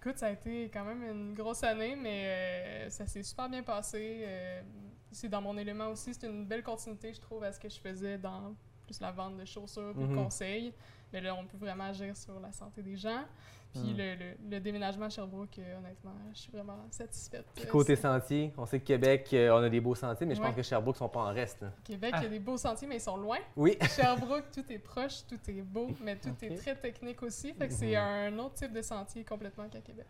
Écoute, 0.00 0.16
ça 0.16 0.28
a 0.28 0.30
été 0.30 0.70
quand 0.72 0.84
même 0.86 1.02
une 1.02 1.34
grosse 1.34 1.64
année, 1.64 1.96
mais 2.00 2.22
euh, 2.86 2.88
ça 2.88 3.06
s'est 3.06 3.22
super 3.22 3.50
bien 3.50 3.62
passé. 3.62 4.22
Euh, 4.22 4.62
c'est 5.12 5.28
dans 5.28 5.42
mon 5.42 5.58
élément 5.58 5.88
aussi. 5.88 6.14
C'est 6.14 6.28
une 6.28 6.46
belle 6.46 6.62
continuité, 6.62 7.12
je 7.12 7.20
trouve, 7.20 7.44
à 7.44 7.52
ce 7.52 7.60
que 7.60 7.68
je 7.68 7.78
faisais 7.78 8.16
dans 8.16 8.54
plus 8.86 9.00
la 9.00 9.10
vente 9.12 9.36
de 9.36 9.44
chaussures 9.44 9.92
et 9.98 10.02
Mhm. 10.02 10.10
le 10.16 10.22
conseil. 10.22 10.72
Mais 11.12 11.20
là, 11.20 11.34
on 11.34 11.44
peut 11.46 11.56
vraiment 11.58 11.84
agir 11.84 12.16
sur 12.16 12.38
la 12.40 12.50
santé 12.52 12.82
des 12.82 12.96
gens. 12.96 13.22
Puis 13.72 13.92
Mm. 13.92 13.96
le, 13.96 14.14
le- 14.14 14.36
le 14.50 14.60
déménagement 14.60 15.06
à 15.06 15.10
Sherbrooke, 15.10 15.58
euh, 15.58 15.78
honnêtement, 15.78 16.14
je 16.32 16.38
suis 16.38 16.52
vraiment 16.52 16.78
satisfaite. 16.90 17.44
Puis 17.56 17.66
côté 17.66 17.96
sentiers, 17.96 18.52
on 18.56 18.66
sait 18.66 18.78
que 18.78 18.84
Québec, 18.84 19.28
euh, 19.32 19.50
on 19.50 19.64
a 19.64 19.68
des 19.68 19.80
beaux 19.80 19.96
sentiers, 19.96 20.26
mais 20.26 20.36
je 20.36 20.40
pense 20.40 20.54
que 20.54 20.62
Sherbrooke 20.62 20.96
sont 20.96 21.08
pas 21.08 21.22
en 21.22 21.32
reste. 21.34 21.60
là. 21.62 21.72
Québec, 21.82 22.12
Ah. 22.14 22.18
il 22.20 22.22
y 22.22 22.26
a 22.26 22.30
des 22.30 22.38
beaux 22.38 22.56
sentiers, 22.56 22.86
mais 22.86 22.96
ils 22.96 23.00
sont 23.00 23.16
loin. 23.16 23.38
Oui. 23.56 23.76
Sherbrooke, 23.96 24.44
tout 24.52 24.64
est 24.72 24.78
proche, 24.78 25.26
tout 25.28 25.40
est 25.48 25.62
beau, 25.62 25.88
mais 26.00 26.14
tout 26.16 26.28
est 26.42 26.54
très 26.56 26.76
technique 26.76 27.20
aussi. 27.24 27.52
Fait 27.52 27.66
que 27.66 27.74
c'est 27.74 27.96
un 27.96 28.38
autre 28.38 28.54
type 28.54 28.72
de 28.72 28.82
sentier 28.82 29.24
complètement 29.24 29.68
qu'à 29.68 29.80
Québec. 29.80 30.06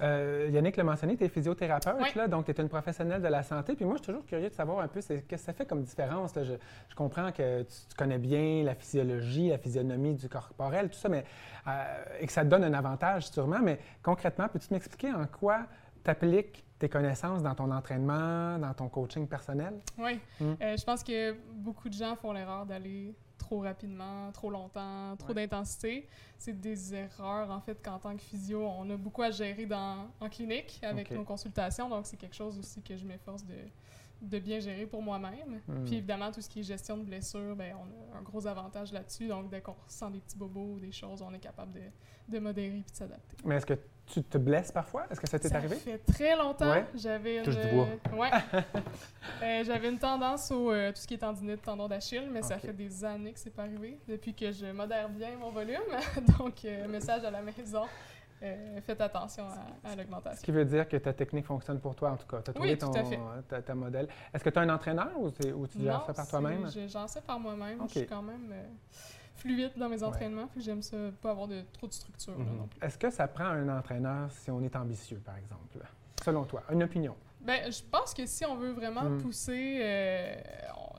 Euh, 0.00 0.48
Yannick 0.50 0.76
l'a 0.76 0.84
mentionné, 0.84 1.16
tu 1.16 1.24
es 1.24 1.28
physiothérapeute, 1.28 1.94
Oui. 2.00 2.08
là, 2.16 2.26
donc 2.28 2.46
tu 2.46 2.50
es 2.50 2.54
une 2.60 2.68
professionnelle 2.68 3.22
de 3.22 3.28
la 3.28 3.42
santé. 3.42 3.74
Puis 3.74 3.84
moi, 3.84 3.94
je 3.96 4.02
suis 4.02 4.06
toujours 4.12 4.26
curieux 4.26 4.48
de 4.48 4.54
savoir 4.54 4.80
un 4.80 4.88
peu 4.88 5.00
qu'est-ce 5.00 5.22
que 5.22 5.36
ça 5.36 5.52
fait 5.52 5.66
comme 5.66 5.82
différence. 5.82 6.34
là? 6.34 6.42
Je, 6.44 6.54
je 6.88 6.94
comprends 6.94 7.30
que 7.30 7.62
tu, 7.62 7.68
tu 7.88 7.96
connais 7.96 8.18
bien 8.18 8.64
la 8.64 8.74
physiologie, 8.74 9.50
la 9.50 9.58
physionomie 9.58 10.14
du 10.14 10.28
corporel, 10.28 10.88
tout 10.88 10.98
ça, 10.98 11.08
mais, 11.08 11.24
euh, 11.68 12.04
et 12.20 12.26
que 12.26 12.32
ça 12.32 12.42
te 12.42 12.48
donne 12.48 12.64
un 12.64 12.74
avantage 12.74 13.28
sûrement. 13.28 13.60
Mais 13.62 13.78
concrètement, 14.02 14.48
peux-tu 14.48 14.72
m'expliquer 14.72 15.12
en 15.12 15.26
quoi 15.26 15.60
tu 16.04 16.10
appliques 16.10 16.64
tes 16.78 16.88
connaissances 16.88 17.42
dans 17.44 17.54
ton 17.54 17.70
entraînement, 17.70 18.58
dans 18.58 18.74
ton 18.74 18.88
coaching 18.88 19.28
personnel? 19.28 19.74
Oui. 19.98 20.18
Mm. 20.40 20.44
Euh, 20.60 20.76
je 20.76 20.84
pense 20.84 21.04
que 21.04 21.32
beaucoup 21.54 21.88
de 21.88 21.94
gens 21.94 22.16
font 22.16 22.32
l'erreur 22.32 22.66
d'aller 22.66 23.14
trop 23.42 23.60
rapidement, 23.60 24.30
trop 24.32 24.50
longtemps, 24.50 25.16
trop 25.18 25.28
Ouais. 25.28 25.34
d'intensité. 25.34 26.08
C'est 26.38 26.58
des 26.60 26.94
erreurs, 26.94 27.50
en 27.50 27.60
fait, 27.60 27.82
qu'en 27.82 27.98
tant 27.98 28.16
que 28.16 28.22
physio, 28.22 28.64
on 28.66 28.88
a 28.90 28.96
beaucoup 28.96 29.22
à 29.22 29.30
gérer 29.30 29.66
dans, 29.66 30.08
en 30.20 30.28
clinique 30.28 30.78
avec 30.82 31.10
Ok. 31.10 31.16
nos 31.16 31.24
consultations. 31.24 31.88
Donc, 31.88 32.06
c'est 32.06 32.16
quelque 32.16 32.36
chose 32.36 32.58
aussi 32.58 32.82
que 32.82 32.96
je 32.96 33.04
m'efforce 33.04 33.44
de, 33.44 33.54
de 34.22 34.38
bien 34.38 34.60
gérer 34.60 34.86
pour 34.86 35.02
moi-même. 35.02 35.60
Mm. 35.66 35.84
Puis, 35.84 35.96
évidemment, 35.96 36.30
tout 36.30 36.40
ce 36.40 36.48
qui 36.48 36.60
est 36.60 36.62
gestion 36.62 36.96
de 36.96 37.02
blessures, 37.02 37.54
ben, 37.56 37.74
on 37.78 38.14
a 38.14 38.18
un 38.18 38.22
gros 38.22 38.46
avantage 38.46 38.92
là-dessus. 38.92 39.26
Donc, 39.26 39.50
dès 39.50 39.60
qu'on 39.60 39.72
ressent 39.84 40.10
des 40.10 40.20
petits 40.20 40.38
bobos 40.38 40.74
ou 40.74 40.78
des 40.78 40.92
choses, 40.92 41.20
on 41.22 41.34
est 41.34 41.38
capable 41.40 41.72
de, 41.72 41.80
de 42.28 42.38
modérer 42.38 42.70
puis 42.82 42.92
de 42.92 42.96
s'adapter. 42.96 43.36
Mais 43.44 43.56
est-ce 43.56 43.66
que 43.66 43.74
tu 44.06 44.22
te 44.22 44.38
blesses 44.38 44.70
parfois? 44.72 45.06
Est-ce 45.10 45.20
que 45.20 45.28
ça 45.28 45.38
t'est 45.38 45.48
Ça 45.48 45.56
arrivé? 45.56 45.74
fait 45.76 45.98
très 45.98 46.36
longtemps. 46.36 46.70
Ouais. 46.70 46.86
J'avais 46.94 47.38
une, 47.38 47.42
Touche 47.44 47.56
du 47.58 47.68
bois. 47.68 47.88
euh, 48.12 48.16
ouais. 48.16 48.30
Euh, 49.42 49.64
j'avais 49.64 49.88
une 49.88 49.98
tendance 49.98 50.50
au 50.52 50.70
euh, 50.70 50.90
tout 50.92 51.00
ce 51.00 51.06
qui 51.06 51.14
est 51.14 51.18
tendinite, 51.18 51.62
tendon 51.62 51.88
d'Achille, 51.88 52.28
mais 52.30 52.42
ça 52.42 52.58
fait 52.58 52.72
des 52.72 53.04
années 53.04 53.32
que 53.32 53.40
c'est 53.40 53.50
pas 53.50 53.62
arrivé. 53.62 53.98
Depuis 54.06 54.34
que 54.34 54.52
je 54.52 54.66
modère 54.66 55.08
bien 55.08 55.36
mon 55.36 55.50
volume, 55.50 55.78
donc 56.38 56.64
euh, 56.64 56.86
message 56.86 57.24
à 57.24 57.30
la 57.30 57.42
maison. 57.42 57.82
Euh, 58.42 58.80
faites 58.80 59.00
attention 59.00 59.44
à, 59.44 59.88
à 59.88 59.92
Ce 59.92 59.96
l'augmentation. 59.98 60.42
qui 60.42 60.50
veut 60.52 60.64
dire 60.64 60.88
que 60.88 60.96
ta 60.96 61.12
technique 61.12 61.46
fonctionne 61.46 61.80
pour 61.80 61.94
toi, 61.94 62.10
en 62.12 62.16
tout 62.16 62.26
cas. 62.26 62.42
Tu 62.42 62.50
as 62.50 62.54
trouvé 62.54 62.70
Oui, 62.72 62.78
ton, 62.78 62.92
fait. 62.92 63.18
ta, 63.48 63.62
ta 63.62 63.74
modèle. 63.74 64.08
Est-ce 64.34 64.42
que 64.44 64.50
tu 64.50 64.58
as 64.58 64.62
un 64.62 64.68
entraîneur 64.70 65.10
ou, 65.18 65.30
tu 65.30 65.42
gères 65.80 66.04
ça 66.04 66.12
par 66.14 66.26
toi-même? 66.28 66.68
je- 66.70 66.88
J'en 66.88 67.06
sais 67.08 67.20
par 67.20 67.38
moi-même. 67.38 67.78
Je 67.86 67.98
suis 68.00 68.06
quand 68.06 68.22
même 68.22 68.50
euh, 68.52 68.64
fluide 69.36 69.72
dans 69.76 69.88
mes 69.88 70.02
entraînements, 70.02 70.46
puis 70.48 70.60
j'aime 70.62 70.82
ça, 70.82 70.96
pas 71.20 71.30
avoir 71.30 71.48
de, 71.48 71.62
trop 71.72 71.86
de 71.86 71.92
structure. 71.92 72.38
non 72.38 72.66
plus. 72.66 72.86
Est-ce 72.86 72.98
que 72.98 73.10
ça 73.10 73.28
prend 73.28 73.44
un 73.44 73.68
entraîneur 73.78 74.30
si 74.32 74.50
on 74.50 74.62
est 74.62 74.74
ambitieux, 74.76 75.20
par 75.24 75.36
exemple? 75.36 75.62
Selon 76.24 76.44
toi, 76.44 76.62
une 76.70 76.82
opinion. 76.82 77.16
Ben, 77.40 77.72
je 77.72 77.82
pense 77.90 78.14
que 78.14 78.24
si 78.24 78.44
on 78.46 78.54
veut 78.54 78.70
vraiment 78.70 79.02
Mm. 79.02 79.18
pousser, 79.22 79.80
euh, 79.82 80.34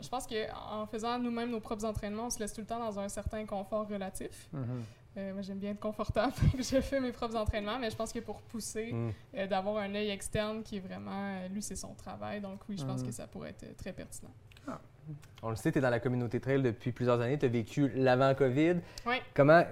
je 0.01 0.09
pense 0.09 0.27
qu'en 0.27 0.85
faisant 0.87 1.17
nous-mêmes 1.17 1.49
nos 1.51 1.61
propres 1.61 1.85
entraînements, 1.85 2.25
on 2.25 2.29
se 2.29 2.39
laisse 2.39 2.51
tout 2.51 2.59
le 2.59 2.67
temps 2.67 2.79
dans 2.79 2.99
un 2.99 3.07
certain 3.07 3.45
confort 3.45 3.87
relatif. 3.87 4.49
Mhm. 4.51 4.83
Euh, 5.15 5.33
moi, 5.33 5.41
j'aime 5.43 5.59
bien 5.59 5.71
être 5.71 5.79
confortable, 5.79 6.33
je 6.57 6.81
fais 6.81 6.99
mes 6.99 7.11
propres 7.11 7.35
entraînements, 7.35 7.77
mais 7.79 7.91
je 7.91 7.95
pense 7.95 8.11
que 8.11 8.19
pour 8.19 8.41
pousser, 8.41 8.91
Mm. 8.93 9.11
euh, 9.37 9.47
d'avoir 9.47 9.77
un 9.77 9.93
œil 9.93 10.09
externe 10.09 10.63
qui 10.63 10.77
est 10.77 10.79
vraiment, 10.79 11.11
euh, 11.43 11.47
lui, 11.49 11.61
c'est 11.61 11.75
son 11.75 11.93
travail. 11.93 12.41
Donc 12.41 12.61
oui, 12.67 12.77
je 12.79 12.85
pense 12.85 13.03
Mm. 13.03 13.05
que 13.05 13.11
ça 13.11 13.27
pourrait 13.27 13.49
être 13.51 13.63
euh, 13.63 13.73
très 13.77 13.93
pertinent. 13.93 14.31
On 15.41 15.49
le 15.49 15.57
sait, 15.57 15.73
tu 15.73 15.79
es 15.79 15.81
dans 15.81 15.89
la 15.89 15.99
communauté 15.99 16.39
trail 16.39 16.61
depuis 16.61 16.93
plusieurs 16.93 17.19
années, 17.19 17.37
tu 17.37 17.45
as 17.45 17.49
vécu 17.49 17.89
l'avant-COVID. 17.93 18.75
Oui. 19.05 19.15
Comment, 19.33 19.63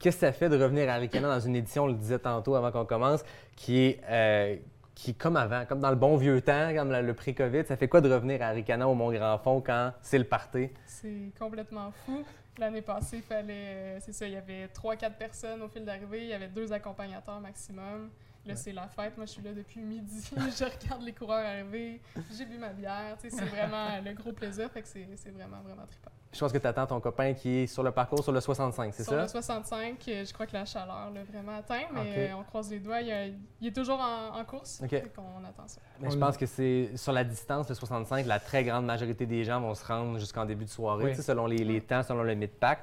qu'est-ce 0.00 0.16
que 0.16 0.26
ça 0.26 0.32
fait 0.32 0.48
de 0.48 0.60
revenir 0.60 0.90
à 0.90 0.96
Ricana 0.96 1.28
dans 1.28 1.38
une 1.38 1.54
édition, 1.54 1.84
on 1.84 1.86
le 1.86 1.94
disait 1.94 2.18
tantôt 2.18 2.56
avant 2.56 2.72
qu'on 2.72 2.84
commence, 2.84 3.22
qui 3.54 3.78
est, 3.78 4.00
euh, 4.10 4.56
qui 4.96 5.12
est 5.12 5.14
comme 5.14 5.36
avant, 5.36 5.64
comme 5.66 5.78
dans 5.78 5.90
le 5.90 5.96
bon 5.96 6.16
vieux 6.16 6.40
temps, 6.40 6.74
comme 6.74 6.90
la- 6.90 7.02
le 7.02 7.14
pré-COVID? 7.14 7.64
Ça 7.66 7.76
fait 7.76 7.86
quoi 7.86 8.00
de 8.00 8.12
revenir 8.12 8.42
à 8.42 8.48
Ricana 8.48 8.88
au 8.88 8.94
Mont-Grand-Fond 8.96 9.60
quand 9.64 9.92
c'est 10.02 10.18
le 10.18 10.24
party? 10.24 10.70
C'est 10.84 11.30
complètement 11.38 11.92
fou. 12.04 12.24
L'année 12.60 12.82
passée, 12.82 13.16
il 13.16 13.22
fallait, 13.22 13.54
euh, 13.54 14.00
c'est 14.00 14.12
ça, 14.12 14.26
il 14.26 14.34
y 14.34 14.36
avait 14.36 14.66
3-4 14.66 15.16
personnes 15.16 15.62
au 15.62 15.68
fil 15.68 15.82
d'arrivée, 15.82 16.24
il 16.24 16.28
y 16.28 16.34
avait 16.34 16.48
deux 16.48 16.70
accompagnateurs 16.74 17.40
maximum. 17.40 18.10
Là, 18.50 18.56
Ouais. 18.56 18.60
c'est 18.62 18.72
la 18.72 18.88
fête. 18.88 19.16
Moi, 19.16 19.26
je 19.26 19.30
suis 19.32 19.42
là 19.42 19.52
depuis 19.52 19.80
midi. 19.80 20.30
je 20.36 20.64
regarde 20.64 21.02
les 21.02 21.12
coureurs 21.12 21.44
arriver. 21.44 22.00
J'ai 22.36 22.44
bu 22.46 22.58
ma 22.58 22.70
bière. 22.70 23.16
Tu 23.20 23.30
sais, 23.30 23.36
c'est 23.36 23.44
vraiment 23.44 23.88
le 24.04 24.12
gros 24.14 24.32
plaisir. 24.32 24.70
Fait 24.70 24.82
que 24.82 24.88
c'est 24.88 25.06
c'est 25.16 25.30
vraiment, 25.30 25.60
vraiment 25.62 25.86
trippant. 25.86 26.10
Je 26.32 26.38
pense 26.38 26.52
que 26.52 26.58
tu 26.58 26.66
attends 26.66 26.86
ton 26.86 27.00
copain 27.00 27.34
qui 27.34 27.48
est 27.58 27.66
sur 27.66 27.82
le 27.82 27.90
parcours 27.90 28.22
sur 28.22 28.30
le 28.30 28.40
65, 28.40 28.94
c'est 28.94 29.02
Sur 29.02 29.14
ça? 29.14 29.22
le 29.22 29.26
65, 29.28 29.96
euh, 30.08 30.24
je 30.24 30.32
crois 30.32 30.46
que 30.46 30.52
la 30.52 30.64
chaleur 30.64 31.10
l'a 31.12 31.24
vraiment 31.24 31.56
atteint, 31.58 31.82
mais 31.92 32.00
Ok. 32.00 32.06
euh, 32.16 32.32
on 32.38 32.44
croise 32.44 32.70
les 32.70 32.78
doigts. 32.78 33.00
Il, 33.00 33.08
y 33.08 33.12
a- 33.12 33.26
il 33.26 33.66
est 33.66 33.74
toujours 33.74 33.98
en, 33.98 34.38
en 34.38 34.44
course. 34.44 34.80
Ok. 34.82 34.90
Fait 34.90 35.12
qu'on 35.14 35.44
attend 35.44 35.66
ça. 35.66 35.80
Mais 35.98 36.08
je 36.08 36.16
On- 36.16 36.20
pense 36.20 36.36
que 36.36 36.46
c'est 36.46 36.90
sur 36.96 37.12
la 37.12 37.24
distance, 37.24 37.68
le 37.68 37.74
65, 37.74 38.26
la 38.26 38.38
très 38.38 38.62
grande 38.62 38.86
majorité 38.86 39.26
des 39.26 39.42
gens 39.42 39.60
vont 39.60 39.74
se 39.74 39.84
rendre 39.84 40.20
jusqu'en 40.20 40.44
début 40.44 40.66
de 40.66 40.70
soirée, 40.70 41.04
Oui. 41.06 41.10
tu 41.10 41.16
sais, 41.16 41.22
selon 41.22 41.46
les, 41.46 41.64
les 41.64 41.80
temps, 41.80 42.02
selon 42.04 42.22
le 42.22 42.34
mid-pack. 42.36 42.78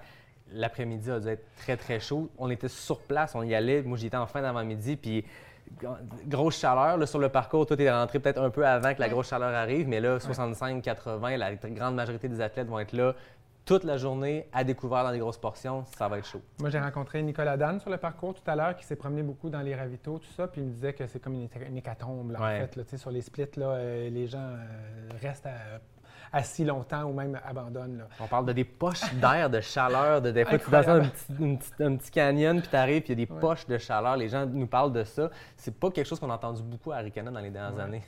L'après-midi 0.51 1.09
a 1.11 1.19
dû 1.19 1.27
être 1.27 1.45
très, 1.57 1.75
très 1.77 1.99
chaud. 1.99 2.29
On 2.37 2.49
était 2.49 2.69
sur 2.69 2.99
place, 2.99 3.35
on 3.35 3.43
y 3.43 3.53
allait. 3.55 3.81
Moi, 3.81 3.97
j'y 3.97 4.07
étais 4.07 4.15
en 4.17 4.27
fin 4.27 4.41
d'avant-midi, 4.41 4.95
puis 4.95 5.25
grosse 6.27 6.59
chaleur. 6.59 6.97
Là, 6.97 7.05
sur 7.05 7.19
le 7.19 7.29
parcours, 7.29 7.65
toi, 7.65 7.77
t'es 7.77 7.91
rentré 7.91 8.19
peut-être 8.19 8.41
un 8.41 8.49
peu 8.49 8.65
avant 8.65 8.93
que 8.93 8.99
la 8.99 9.09
grosse 9.09 9.29
chaleur 9.29 9.53
arrive, 9.53 9.87
mais 9.87 9.99
là, 9.99 10.19
65, 10.19 10.81
80, 10.81 11.37
la 11.37 11.55
grande 11.55 11.95
majorité 11.95 12.27
des 12.27 12.41
athlètes 12.41 12.67
vont 12.67 12.79
être 12.79 12.93
là 12.93 13.13
toute 13.65 13.83
la 13.83 13.97
journée 13.97 14.47
à 14.53 14.63
découvert 14.63 15.03
dans 15.03 15.11
des 15.11 15.19
grosses 15.19 15.37
portions. 15.37 15.83
Ça 15.97 16.07
va 16.07 16.19
être 16.19 16.25
chaud. 16.25 16.39
Moi, 16.59 16.69
j'ai 16.69 16.79
rencontré 16.79 17.21
Nicolas 17.21 17.57
Dan 17.57 17.81
sur 17.81 17.89
le 17.89 17.97
parcours 17.97 18.33
tout 18.33 18.49
à 18.49 18.55
l'heure, 18.55 18.77
qui 18.77 18.85
s'est 18.85 18.95
promené 18.95 19.23
beaucoup 19.23 19.49
dans 19.49 19.59
les 19.59 19.75
ravitaux, 19.75 20.19
tout 20.19 20.31
ça, 20.37 20.47
puis 20.47 20.61
il 20.61 20.67
me 20.67 20.71
disait 20.71 20.93
que 20.93 21.05
c'est 21.05 21.19
comme 21.19 21.33
une, 21.33 21.47
héca- 21.47 21.67
une 21.67 21.75
hécatombe, 21.77 22.31
là, 22.31 22.39
en 22.41 22.43
fait. 22.61 22.75
là, 22.77 22.83
sur 22.97 23.11
les 23.11 23.19
splits, 23.21 23.45
là, 23.57 23.65
euh, 23.71 24.09
les 24.09 24.25
gens 24.27 24.37
euh, 24.39 25.09
restent 25.21 25.47
à- 25.47 25.79
assis 26.33 26.65
longtemps 26.65 27.03
ou 27.03 27.13
même 27.13 27.39
abandonnent. 27.45 27.97
Là. 27.99 28.07
On 28.19 28.27
parle 28.27 28.45
de 28.45 28.53
des 28.53 28.63
poches 28.63 29.13
d'air, 29.15 29.49
de 29.49 29.59
chaleur, 29.61 30.21
de 30.21 30.31
des 30.31 30.45
fois 30.45 30.57
tu 30.59 30.69
descends 30.69 30.91
un 30.91 31.09
petit, 31.55 31.71
une 31.79 31.99
canyon, 31.99 32.59
puis 32.59 32.69
tu 32.69 32.75
arrives, 32.75 33.01
puis 33.03 33.13
il 33.13 33.19
y 33.19 33.23
a 33.23 33.25
des 33.25 33.31
Ouais. 33.31 33.39
poches 33.39 33.65
de 33.67 33.77
chaleur. 33.77 34.15
Les 34.17 34.29
gens 34.29 34.45
nous 34.45 34.67
parlent 34.67 34.93
de 34.93 35.03
ça. 35.03 35.29
C'est 35.55 35.77
pas 35.77 35.89
quelque 35.91 36.05
chose 36.07 36.19
qu'on 36.19 36.29
a 36.29 36.35
entendu 36.35 36.61
beaucoup 36.63 36.91
à 36.91 36.97
Arikana 36.97 37.31
dans 37.31 37.39
les 37.39 37.49
dernières 37.51 37.75
Ouais. 37.75 37.83
années. 37.83 38.03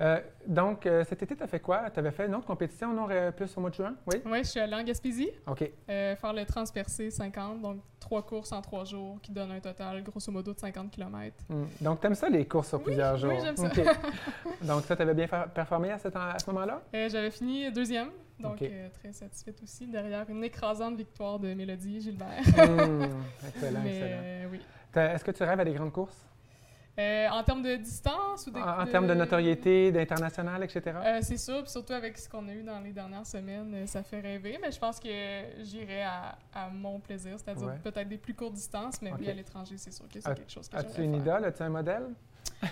Euh, 0.00 0.20
donc, 0.46 0.84
euh, 0.84 1.04
cet 1.04 1.22
été, 1.22 1.34
tu 1.34 1.42
as 1.42 1.46
fait 1.46 1.60
quoi? 1.60 1.88
Tu 1.90 1.98
avais 1.98 2.10
fait 2.10 2.26
une 2.26 2.34
autre 2.34 2.46
compétition, 2.46 2.92
non, 2.92 3.08
euh, 3.10 3.30
plus 3.32 3.56
au 3.56 3.60
mois 3.62 3.70
de 3.70 3.74
juin? 3.76 3.94
Oui? 4.06 4.16
Oui, 4.26 4.38
je 4.40 4.48
suis 4.50 4.60
allée 4.60 4.74
en 4.74 4.82
Gaspésie 4.84 5.30
OK. 5.46 5.70
euh, 5.88 6.14
faire 6.16 6.32
le 6.34 6.44
transpercé 6.44 7.10
50, 7.10 7.62
donc 7.62 7.80
trois 7.98 8.22
courses 8.24 8.52
en 8.52 8.60
trois 8.60 8.84
jours 8.84 9.18
qui 9.22 9.32
donnent 9.32 9.52
un 9.52 9.60
total, 9.60 10.02
grosso 10.02 10.30
modo, 10.30 10.52
de 10.52 10.58
50 10.58 10.90
km. 10.90 11.34
Hmm. 11.48 11.64
Donc, 11.80 12.00
tu 12.00 12.06
aimes 12.08 12.14
ça, 12.14 12.28
les 12.28 12.44
courses 12.46 12.68
sur 12.68 12.78
Oui, 12.78 12.84
plusieurs 12.84 13.14
oui, 13.14 13.20
jours? 13.20 13.40
j'aime 13.42 13.56
ça. 13.56 13.70
Donc, 14.62 14.84
ça, 14.84 14.96
tu 14.96 15.02
avais 15.02 15.14
bien 15.14 15.28
performé 15.54 15.90
à, 15.90 15.98
cet- 15.98 16.14
à 16.16 16.38
ce 16.38 16.50
moment-là? 16.50 16.82
J'avais 16.92 17.30
fini 17.30 17.72
deuxième, 17.72 18.10
donc 18.38 18.58
très 19.00 19.12
satisfaite 19.12 19.62
aussi, 19.62 19.86
derrière 19.86 20.28
une 20.28 20.44
écrasante 20.44 20.96
victoire 20.96 21.38
de 21.38 21.54
Mélodie 21.54 22.02
Gilbert. 22.02 22.42
Hmm. 22.46 23.02
Excellent, 23.48 23.80
Mais 23.82 23.96
excellent. 23.96 24.50
oui. 24.52 24.60
Est-ce 24.94 25.24
que 25.24 25.30
tu 25.30 25.42
rêves 25.42 25.60
à 25.60 25.64
des 25.64 25.72
grandes 25.72 25.92
courses? 25.92 26.26
Euh, 26.98 27.28
en 27.28 27.42
termes 27.42 27.62
de 27.62 27.76
distance 27.76 28.46
ou 28.46 28.50
de, 28.50 28.58
En, 28.58 28.80
en 28.82 28.86
termes 28.86 29.06
de 29.06 29.12
notoriété, 29.12 29.92
d'international, 29.92 30.62
etc.? 30.64 30.96
Euh, 31.04 31.18
c'est 31.20 31.36
sûr, 31.36 31.62
puis 31.62 31.70
surtout 31.70 31.92
avec 31.92 32.16
ce 32.16 32.26
qu'on 32.26 32.48
a 32.48 32.52
eu 32.54 32.62
dans 32.62 32.80
les 32.80 32.92
dernières 32.92 33.26
semaines, 33.26 33.72
euh, 33.74 33.86
ça 33.86 34.02
fait 34.02 34.20
rêver. 34.20 34.58
Mais 34.62 34.70
je 34.72 34.78
pense 34.78 34.98
que 34.98 35.08
j'irai 35.62 36.02
à, 36.04 36.38
à 36.54 36.70
mon 36.70 36.98
plaisir, 36.98 37.36
c'est-à-dire 37.38 37.66
Ouais. 37.68 37.78
peut-être 37.82 38.08
des 38.08 38.16
plus 38.16 38.32
courtes 38.34 38.54
distances, 38.54 39.02
mais 39.02 39.12
oui, 39.12 39.24
Ok. 39.24 39.28
à 39.28 39.32
l'étranger, 39.34 39.76
c'est 39.76 39.90
sûr 39.92 40.06
que 40.08 40.18
c'est 40.20 40.34
quelque 40.34 40.50
chose 40.50 40.68
que 40.68 40.76
As-tu 40.76 41.02
une 41.02 41.16
idole? 41.16 41.44
As-tu 41.44 41.62
un 41.64 41.68
modèle? 41.68 42.06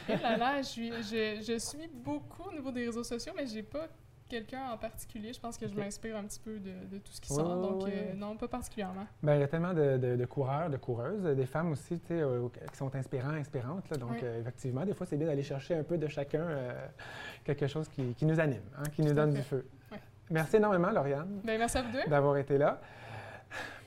Eh 0.09 0.17
là 0.17 0.37
là, 0.39 0.63
je, 0.63 0.67
suis, 0.69 0.91
je, 1.03 1.43
je 1.47 1.59
suis 1.59 1.87
beaucoup 1.93 2.45
au 2.49 2.53
niveau 2.53 2.71
des 2.71 2.87
réseaux 2.87 3.05
sociaux, 3.05 3.35
mais 3.37 3.47
j'ai 3.47 3.63
pas 3.63 3.89
quelqu'un 4.29 4.71
en 4.73 4.79
particulier. 4.79 5.33
Je 5.33 5.41
pense 5.41 5.57
que 5.59 5.67
je 5.69 5.75
m'inspire 5.75 6.17
un 6.17 6.25
petit 6.25 6.41
peu 6.41 6.59
de, 6.59 6.87
de 6.91 6.99
tout 6.99 7.13
ce 7.13 7.21
qui 7.21 7.33
Ouais, 7.33 7.39
sort. 7.39 7.61
donc, 7.61 7.89
euh, 7.89 8.15
non, 8.15 8.37
pas 8.37 8.49
particulièrement. 8.49 9.07
Bien, 9.23 9.35
il 9.37 9.41
y 9.41 9.45
a 9.45 9.49
tellement 9.49 9.75
de, 9.75 9.97
de- 9.99 10.17
de 10.17 10.25
coureurs, 10.27 10.71
de 10.71 10.77
coureuses, 10.77 11.23
des 11.23 11.47
femmes 11.47 11.73
aussi, 11.73 11.99
tu 12.01 12.09
sais, 12.09 12.21
euh, 12.21 12.49
qui 12.71 12.77
sont 12.77 12.95
inspirants, 12.95 13.31
inspirantes. 13.31 13.89
là. 13.91 13.97
donc, 13.97 14.11
Oui. 14.13 14.19
euh, 14.23 14.41
effectivement, 14.41 14.85
des 14.85 14.95
fois, 14.95 15.07
c'est 15.07 15.17
bien 15.17 15.27
d'aller 15.27 15.43
chercher 15.43 15.75
un 15.77 15.83
peu 15.83 15.99
de 15.99 16.09
chacun 16.09 16.47
quelque 17.45 17.67
chose 17.67 17.89
qui, 17.89 18.15
qui 18.15 18.25
nous 18.27 18.41
anime, 18.41 18.63
hein, 18.79 18.85
qui 18.95 19.03
nous 19.03 19.09
Tout 19.09 19.15
donne 19.15 19.33
fait. 19.33 19.39
du 19.39 19.45
feu. 19.45 19.69
Merci 20.31 20.57
énormément, 20.57 20.91
Lauriane, 20.91 21.41
Ben, 21.45 21.59
merci 21.59 21.77
à 21.79 21.83
vous 21.83 21.93
deux. 21.93 22.09
d'avoir 22.09 22.37
été 22.39 22.57
là. 22.57 22.81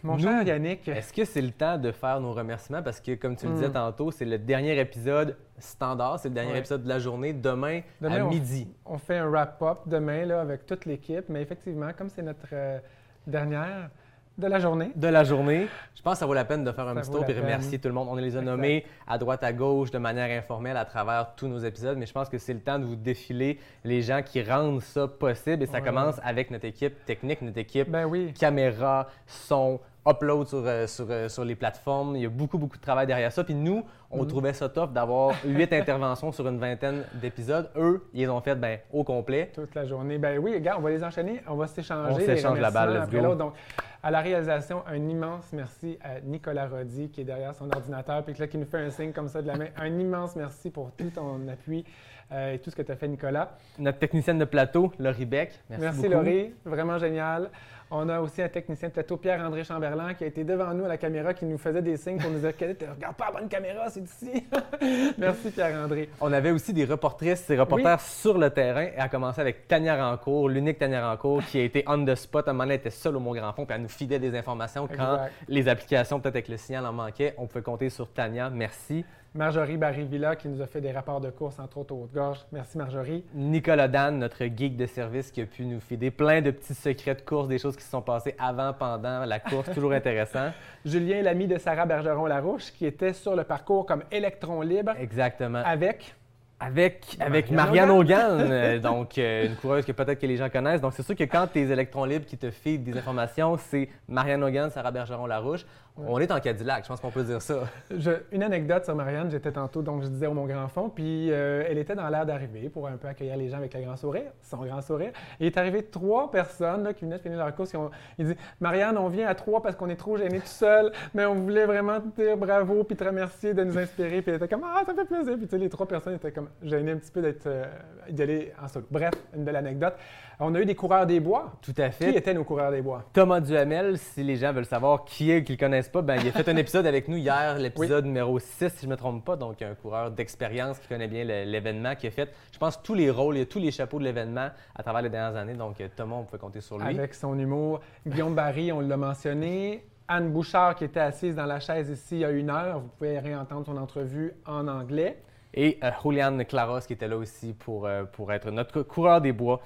Mon 0.03 0.17
cher 0.17 0.43
Yannick, 0.43 0.87
Est-ce 0.87 1.11
que 1.11 1.25
c'est 1.25 1.41
le 1.41 1.51
temps 1.51 1.77
de 1.77 1.91
faire 1.91 2.21
nos 2.21 2.31
remerciements? 2.31 2.83
Parce 2.83 3.01
que, 3.01 3.15
comme 3.15 3.35
tu 3.35 3.47
le 3.47 3.53
disais 3.53 3.69
Hmm. 3.69 3.73
tantôt, 3.73 4.11
c'est 4.11 4.25
le 4.25 4.37
dernier 4.37 4.79
épisode 4.79 5.35
standard, 5.57 6.19
c'est 6.19 6.29
le 6.29 6.35
dernier 6.35 6.51
Ouais. 6.53 6.59
épisode 6.59 6.83
de 6.83 6.89
la 6.89 6.99
journée, 6.99 7.33
demain, 7.33 7.81
Demain, 7.99 8.21
à 8.21 8.25
on- 8.25 8.29
midi. 8.29 8.67
on 8.85 8.97
fait 8.97 9.17
un 9.17 9.25
wrap-up 9.29 9.79
demain 9.87 10.25
là, 10.25 10.41
avec 10.41 10.65
toute 10.65 10.85
l'équipe, 10.85 11.25
mais 11.29 11.41
effectivement, 11.41 11.89
comme 11.97 12.09
c'est 12.09 12.21
notre 12.21 12.47
euh, 12.53 12.79
dernière, 13.25 13.89
de 14.37 14.47
la 14.47 14.59
journée. 14.59 14.91
de 14.95 15.07
la 15.07 15.23
journée. 15.23 15.67
Je 15.95 16.01
pense 16.03 16.13
que 16.13 16.19
ça 16.19 16.25
vaut 16.25 16.33
la 16.33 16.45
peine 16.45 16.63
de 16.63 16.71
faire 16.71 16.87
un 16.87 16.95
petit 16.95 17.09
tour 17.09 17.25
et 17.27 17.33
remercier 17.33 17.79
tout 17.79 17.87
le 17.87 17.93
monde. 17.93 18.07
On 18.09 18.15
les 18.15 18.23
a 18.35 18.39
Exact. 18.39 18.43
nommés 18.43 18.85
à 19.07 19.17
droite, 19.17 19.43
à 19.43 19.51
gauche, 19.51 19.89
de 19.91 19.97
manière 19.97 20.29
informelle 20.37 20.77
à 20.77 20.85
travers 20.85 21.33
tous 21.35 21.47
nos 21.47 21.57
épisodes, 21.59 21.97
mais 21.97 22.05
je 22.05 22.13
pense 22.13 22.29
que 22.29 22.37
c'est 22.37 22.53
le 22.53 22.59
temps 22.59 22.77
de 22.79 22.85
vous 22.85 22.95
défiler 22.95 23.59
les 23.83 24.01
gens 24.01 24.21
qui 24.23 24.41
rendent 24.43 24.81
ça 24.81 25.07
possible. 25.07 25.63
Et 25.63 25.65
ça 25.65 25.73
Ouais. 25.79 25.81
commence 25.81 26.19
avec 26.23 26.51
notre 26.51 26.65
équipe 26.65 27.03
technique, 27.05 27.41
notre 27.41 27.57
équipe 27.57 27.89
Ben 27.89 28.05
oui. 28.05 28.31
caméra, 28.33 29.07
son, 29.25 29.79
upload 30.07 30.47
sur, 30.47 30.63
euh, 30.65 30.87
sur, 30.87 31.05
euh, 31.09 31.27
sur 31.29 31.43
les 31.43 31.55
plateformes. 31.55 32.15
Il 32.15 32.21
y 32.21 32.25
a 32.25 32.29
beaucoup, 32.29 32.57
beaucoup 32.57 32.77
de 32.77 32.81
travail 32.81 33.05
derrière 33.07 33.31
ça. 33.31 33.43
Puis 33.43 33.53
nous, 33.53 33.83
on 34.09 34.21
Mhm. 34.23 34.27
trouvait 34.27 34.53
ça 34.53 34.69
top 34.69 34.93
d'avoir 34.93 35.33
huit 35.45 35.71
interventions 35.73 36.31
sur 36.31 36.47
une 36.47 36.57
vingtaine 36.59 37.03
d'épisodes. 37.15 37.69
Eux, 37.75 38.07
ils 38.13 38.21
les 38.21 38.29
ont 38.29 38.39
fait 38.41 38.55
ben, 38.55 38.79
au 38.91 39.03
complet. 39.03 39.51
Toute 39.53 39.75
la 39.75 39.85
journée. 39.85 40.17
Ben 40.17 40.39
oui, 40.39 40.53
regarde, 40.53 40.79
on 40.79 40.83
va 40.83 40.89
les 40.91 41.03
enchaîner, 41.03 41.41
on 41.47 41.55
va 41.55 41.67
s'échanger. 41.67 42.11
On 42.13 42.19
s'échange 42.19 42.59
la 42.59 42.71
balle, 42.71 42.93
let's 42.93 43.09
go. 43.09 43.35
Donc, 43.35 43.53
à 44.01 44.11
la 44.11 44.21
réalisation, 44.21 44.83
un 44.87 45.09
immense 45.09 45.51
merci 45.51 45.97
à 46.03 46.21
Nicolas 46.21 46.67
Roddy 46.67 47.09
qui 47.09 47.21
est 47.21 47.25
derrière 47.25 47.53
son 47.55 47.69
ordinateur, 47.69 48.23
puis 48.23 48.33
là, 48.39 48.47
qui 48.47 48.57
nous 48.57 48.65
fait 48.65 48.77
un 48.77 48.89
signe 48.89 49.11
comme 49.11 49.27
ça 49.27 49.41
de 49.41 49.47
la 49.47 49.55
main. 49.57 49.67
Un 49.77 49.99
immense 49.99 50.35
merci 50.35 50.69
pour 50.69 50.91
tout 50.91 51.09
ton 51.09 51.45
appui 51.51 51.83
euh, 52.31 52.53
et 52.53 52.59
tout 52.59 52.69
ce 52.69 52.75
que 52.75 52.81
tu 52.81 52.91
as 52.91 52.95
fait, 52.95 53.07
Nicolas. 53.07 53.51
Notre 53.79 53.99
technicienne 53.99 54.37
de 54.37 54.45
plateau, 54.45 54.91
Laurie 54.99 55.25
Beck. 55.25 55.59
Merci, 55.69 55.83
Merci, 55.83 56.01
beaucoup. 56.03 56.13
Laurie, 56.13 56.53
vraiment 56.65 56.97
génial. 56.97 57.49
On 57.89 58.09
a 58.09 58.19
aussi 58.19 58.41
un 58.41 58.49
technicien 58.49 58.89
de 58.89 58.93
plateau, 58.93 59.15
Pierre-André 59.15 59.63
Chamberlain, 59.63 60.13
qui 60.13 60.25
a 60.25 60.27
été 60.27 60.43
devant 60.43 60.73
nous 60.73 60.83
à 60.83 60.89
la 60.89 60.97
caméra, 60.97 61.33
qui 61.33 61.45
nous 61.45 61.57
faisait 61.57 61.81
des 61.81 61.95
signes 61.95 62.17
pour 62.17 62.29
nous 62.29 62.39
dire 62.39 62.51
Regarde 62.59 63.15
pas 63.15 63.27
la 63.27 63.39
bonne 63.39 63.47
caméra, 63.47 63.89
c'est 63.89 64.01
ici. 64.01 64.45
Merci, 65.17 65.51
Pierre-André. 65.51 66.09
On 66.19 66.33
avait 66.33 66.51
aussi 66.51 66.73
des 66.73 66.83
reportrices 66.83 67.49
et 67.49 67.57
reporters 67.57 68.01
sur 68.01 68.37
le 68.37 68.49
terrain, 68.49 68.87
et 68.95 68.97
à 68.97 69.07
commencer 69.07 69.39
avec 69.39 69.69
Tania 69.69 69.95
Rancourt, 70.09 70.49
l'unique 70.49 70.79
Tania 70.79 71.09
Rancourt, 71.09 71.43
qui 71.45 71.59
a 71.59 71.63
été 71.63 71.85
on 71.87 72.03
the 72.03 72.15
spot. 72.15 72.47
À 72.47 72.51
un 72.51 72.53
moment 72.53 72.65
donné, 72.65 72.73
elle 72.73 72.79
était 72.81 72.89
seule 72.89 73.15
au 73.15 73.21
Mont 73.21 73.33
Grand 73.33 73.53
Fond, 73.53 73.65
puis 73.65 73.73
elle 73.75 73.83
nous 73.83 73.87
filait 73.89 74.19
des 74.19 74.35
informations 74.35 74.87
quand 74.87 75.13
Exact. 75.13 75.31
les 75.47 75.67
applications, 75.69 76.19
peut-être 76.19 76.35
avec 76.35 76.49
le 76.49 76.57
signal, 76.57 76.85
en 76.85 76.91
manquaient. 76.91 77.35
On 77.37 77.47
pouvait 77.47 77.63
compter 77.63 77.89
sur 77.89 78.11
Tania. 78.11 78.49
Merci. 78.49 79.05
Marjorie 79.35 79.77
Barry-Villa, 79.77 80.35
qui 80.35 80.47
nous 80.47 80.61
a 80.61 80.67
fait 80.67 80.81
des 80.81 80.91
rapports 80.91 81.21
de 81.21 81.29
course, 81.29 81.59
entre 81.59 81.77
autres 81.77 81.93
au 81.93 82.03
Haute-Gorge. 82.03 82.39
Merci, 82.51 82.77
Marjorie. 82.77 83.23
Nicolas 83.33 83.87
Dan, 83.87 84.19
notre 84.19 84.43
geek 84.45 84.75
de 84.75 84.85
service, 84.85 85.31
qui 85.31 85.41
a 85.41 85.45
pu 85.45 85.65
nous 85.65 85.79
filer 85.79 86.11
plein 86.11 86.41
de 86.41 86.51
petits 86.51 86.73
secrets 86.73 87.15
de 87.15 87.21
course, 87.21 87.47
des 87.47 87.59
choses 87.59 87.75
qui 87.75 87.83
se 87.83 87.91
sont 87.91 88.01
passées 88.01 88.35
avant, 88.39 88.73
pendant 88.73 89.25
la 89.25 89.39
course, 89.39 89.69
toujours 89.73 89.91
intéressant. 89.91 90.51
Julien, 90.85 91.21
l'ami 91.21 91.47
de 91.47 91.57
Sarah 91.57 91.85
Bergeron-Larouche, 91.85 92.71
qui 92.71 92.85
était 92.85 93.13
sur 93.13 93.35
le 93.35 93.43
parcours 93.43 93.85
comme 93.85 94.03
électron 94.11 94.61
libre 94.61 94.93
Exactement. 94.99 95.61
avec? 95.63 96.15
Avec, 96.59 97.15
avec 97.19 97.51
Marianne 97.51 97.87
Marianne 97.87 97.89
Hogan, 97.91 98.51
euh, 98.51 98.79
donc 98.79 99.19
euh, 99.19 99.45
une 99.45 99.55
coureuse 99.57 99.85
que 99.85 99.91
peut-être 99.91 100.19
que 100.19 100.25
les 100.25 100.37
gens 100.37 100.49
connaissent. 100.49 100.81
Donc 100.81 100.93
c'est 100.93 101.03
sûr 101.03 101.15
que 101.15 101.25
quand 101.25 101.45
tes 101.45 101.69
électrons 101.69 102.03
libres 102.03 102.25
qui 102.25 102.35
te 102.35 102.49
filent 102.49 102.83
des 102.83 102.97
informations, 102.97 103.57
c'est 103.57 103.87
Marianne 104.07 104.43
Hogan, 104.43 104.71
Sarah 104.71 104.89
Bergeron-Larouche. 104.89 105.65
On 106.05 106.19
est 106.19 106.31
en 106.31 106.39
Cadillac, 106.39 106.83
je 106.83 106.89
pense 106.89 106.99
qu'on 106.99 107.09
peut 107.11 107.23
dire 107.23 107.41
ça. 107.41 107.61
Je- 107.91 108.11
une 108.31 108.43
anecdote 108.43 108.85
sur 108.85 108.95
Marianne, 108.95 109.31
j'étais 109.31 109.51
tantôt, 109.51 109.81
donc 109.81 110.03
je 110.03 110.07
disais 110.07 110.27
au 110.27 110.33
Mont 110.33 110.45
Grand 110.45 110.67
Fond, 110.67 110.89
puis 110.89 111.31
euh, 111.31 111.63
elle 111.67 111.77
était 111.77 111.95
dans 111.95 112.07
l'air 112.09 112.25
d'arriver 112.25 112.69
pour 112.69 112.87
un 112.87 112.97
peu 112.97 113.07
accueillir 113.07 113.35
les 113.37 113.49
gens 113.49 113.57
avec 113.57 113.73
le 113.73 113.81
grand 113.81 113.95
sourire, 113.95 114.31
son 114.43 114.57
grand 114.57 114.81
sourire. 114.81 115.09
Et 115.39 115.45
il 115.45 115.47
est 115.47 115.57
arrivé 115.57 115.83
trois 115.83 116.29
personnes 116.29 116.83
là, 116.83 116.93
qui 116.93 117.05
venaient 117.05 117.17
de 117.17 117.21
finir 117.21 117.37
leur 117.39 117.55
course. 117.55 117.71
Ils 117.73 117.77
ont, 117.77 117.89
il 118.19 118.27
dit 118.27 118.35
Marianne, 118.59 118.97
on 118.97 119.07
vient 119.07 119.27
à 119.27 119.35
trois 119.35 119.61
parce 119.61 119.75
qu'on 119.75 119.89
est 119.89 119.95
trop 119.95 120.17
gênés 120.17 120.39
tout 120.39 120.45
seul, 120.47 120.91
mais 121.13 121.25
on 121.25 121.35
voulait 121.35 121.65
vraiment 121.65 121.99
te 121.99 122.21
dire 122.21 122.37
bravo 122.37 122.83
puis 122.83 122.95
te 122.95 123.03
remercier 123.03 123.53
de 123.53 123.63
nous 123.63 123.77
inspirer. 123.77 124.21
Puis 124.21 124.31
elle 124.31 124.35
était 124.37 124.47
comme 124.47 124.63
Ah, 124.65 124.83
ça 124.85 124.93
fait 124.93 125.05
plaisir. 125.05 125.35
Puis 125.37 125.45
tu 125.47 125.51
sais, 125.51 125.57
les 125.57 125.69
trois 125.69 125.87
personnes 125.87 126.15
étaient 126.15 126.31
comme 126.31 126.49
gênées 126.61 126.91
un 126.91 126.97
petit 126.97 127.11
peu 127.11 127.21
d'être 127.21 127.47
euh, 127.47 127.65
d'y 128.09 128.21
aller 128.21 128.53
en 128.63 128.67
solo. 128.67 128.85
Bref, 128.91 129.13
une 129.35 129.43
belle 129.43 129.55
anecdote. 129.55 129.93
On 130.39 130.53
a 130.53 130.59
eu 130.59 130.65
des 130.65 130.75
coureurs 130.75 131.07
des 131.07 131.19
bois. 131.19 131.53
Tout 131.63 131.73
à 131.79 131.89
Qui 131.89 132.03
fait. 132.03 132.15
étaient 132.15 132.33
nos 132.35 132.43
coureurs 132.43 132.69
des 132.71 132.81
bois? 132.83 133.03
Thomas 133.11 133.39
Duhamel, 133.39 133.97
si 133.97 134.23
les 134.23 134.35
gens 134.35 134.53
veulent 134.53 134.65
savoir 134.65 135.03
qui 135.03 135.31
est, 135.31 135.43
qu'ils 135.43 135.57
le 135.59 135.81
connaissent 135.87 135.89
pas, 135.89 136.01
ben, 136.01 136.19
il 136.21 136.27
a 136.27 136.31
fait 136.31 136.49
un 136.49 136.57
épisode 136.57 136.85
avec 136.85 137.07
nous 137.07 137.17
hier, 137.17 137.57
l'épisode 137.57 138.05
numéro 138.05 138.39
6, 138.39 138.69
si 138.69 138.81
je 138.81 138.85
ne 138.85 138.91
me 138.91 138.97
trompe 138.97 139.23
pas. 139.23 139.35
Donc, 139.35 139.61
un 139.61 139.75
coureur 139.75 140.11
d'expérience 140.11 140.79
qui 140.79 140.87
connaît 140.87 141.07
bien 141.07 141.23
l'événement, 141.23 141.95
qui 141.95 142.07
a 142.07 142.11
fait, 142.11 142.33
je 142.51 142.57
pense, 142.57 142.81
tous 142.81 142.93
les 142.93 143.09
rôles 143.09 143.37
et 143.37 143.45
tous 143.45 143.59
les 143.59 143.71
chapeaux 143.71 143.99
de 143.99 144.03
l'événement 144.03 144.49
à 144.75 144.83
travers 144.83 145.01
les 145.01 145.09
dernières 145.09 145.35
années. 145.35 145.53
Donc, 145.53 145.79
euh, 145.81 145.87
Thomas, 145.95 146.15
on 146.15 146.23
peut 146.23 146.37
compter 146.37 146.61
sur 146.61 146.77
lui. 146.77 146.85
Avec 146.85 147.13
son 147.13 147.37
humour. 147.37 147.79
Guillaume 148.05 148.35
Barry, 148.35 148.71
on 148.71 148.81
l'a 148.81 148.97
mentionné. 148.97 149.85
Anne 150.07 150.31
Bouchard, 150.31 150.75
qui 150.75 150.85
était 150.85 150.99
assise 150.99 151.35
dans 151.35 151.45
la 151.45 151.59
chaise 151.59 151.89
ici 151.89 152.15
il 152.15 152.19
y 152.19 152.25
a 152.25 152.31
une 152.31 152.49
heure. 152.49 152.79
Vous 152.79 152.89
pouvez 152.97 153.19
réentendre 153.19 153.65
son 153.65 153.77
entrevue 153.77 154.33
en 154.45 154.67
anglais. 154.67 155.21
Et 155.53 155.79
euh, 155.83 155.91
Julian 156.03 156.37
Claros, 156.45 156.81
qui 156.81 156.93
était 156.93 157.07
là 157.07 157.17
aussi 157.17 157.53
pour, 157.53 157.85
euh, 157.85 158.03
pour 158.03 158.31
être 158.31 158.51
notre 158.51 158.83
coureur 158.83 159.21
des 159.21 159.33
bois. 159.33 159.61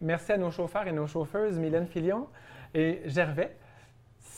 Merci 0.00 0.32
à 0.32 0.36
nos 0.36 0.50
chauffeurs 0.50 0.86
et 0.86 0.92
nos 0.92 1.06
chauffeuses, 1.06 1.58
Mylène 1.58 1.86
Filion 1.86 2.28
et 2.74 3.00
Gervais. 3.06 3.56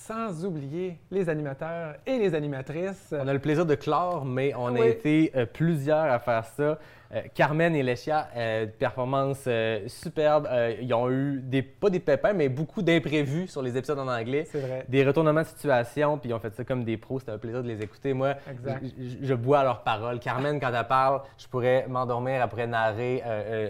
Sans 0.07 0.45
oublier 0.45 0.99
les 1.11 1.29
animateurs 1.29 1.97
et 2.07 2.17
les 2.19 2.35
animatrices. 2.35 3.13
On 3.13 3.27
a 3.27 3.33
le 3.33 3.41
plaisir 3.41 3.67
de 3.67 3.75
clore, 3.75 4.25
mais 4.25 4.55
on 4.55 4.75
a 4.77 4.87
été 4.87 5.33
euh, 5.35 5.47
plusieurs 5.47 6.05
à 6.13 6.21
faire 6.21 6.45
ça. 6.45 6.79
Euh, 7.15 7.21
Carmen 7.35 7.75
et 7.77 7.85
Lecia, 7.85 8.29
euh, 8.37 8.67
performance 8.67 9.45
euh, 9.47 9.85
superbe. 9.87 10.49
Ils 10.81 10.93
ont 10.93 11.09
eu 11.09 11.41
des, 11.41 11.63
pas 11.63 11.89
des 11.89 12.01
pépins, 12.01 12.33
mais 12.33 12.49
beaucoup 12.49 12.83
d'imprévus 12.83 13.47
sur 13.47 13.63
les 13.63 13.77
épisodes 13.77 13.99
en 13.99 14.09
anglais. 14.09 14.45
C'est 14.51 14.59
vrai. 14.61 14.85
Des 14.89 15.05
retournements 15.05 15.43
de 15.43 15.47
situation, 15.47 16.19
puis 16.19 16.31
ils 16.31 16.35
ont 16.35 16.41
fait 16.41 16.53
ça 16.55 16.65
comme 16.65 16.83
des 16.85 16.97
pros. 16.97 17.21
C'était 17.21 17.33
un 17.33 17.39
plaisir 17.39 17.63
de 17.63 17.69
les 17.69 17.81
écouter. 17.83 18.13
Moi, 18.13 18.35
je, 18.83 19.25
je 19.27 19.35
bois 19.35 19.61
à 19.61 19.65
leurs 19.65 19.83
paroles. 19.83 20.19
Carmen, 20.19 20.59
quand 20.59 20.73
elle 20.75 20.87
parle, 20.87 21.21
je 21.39 21.47
pourrais 21.47 21.87
m'endormir 21.89 22.43
après 22.43 22.67
narrer 22.67 23.23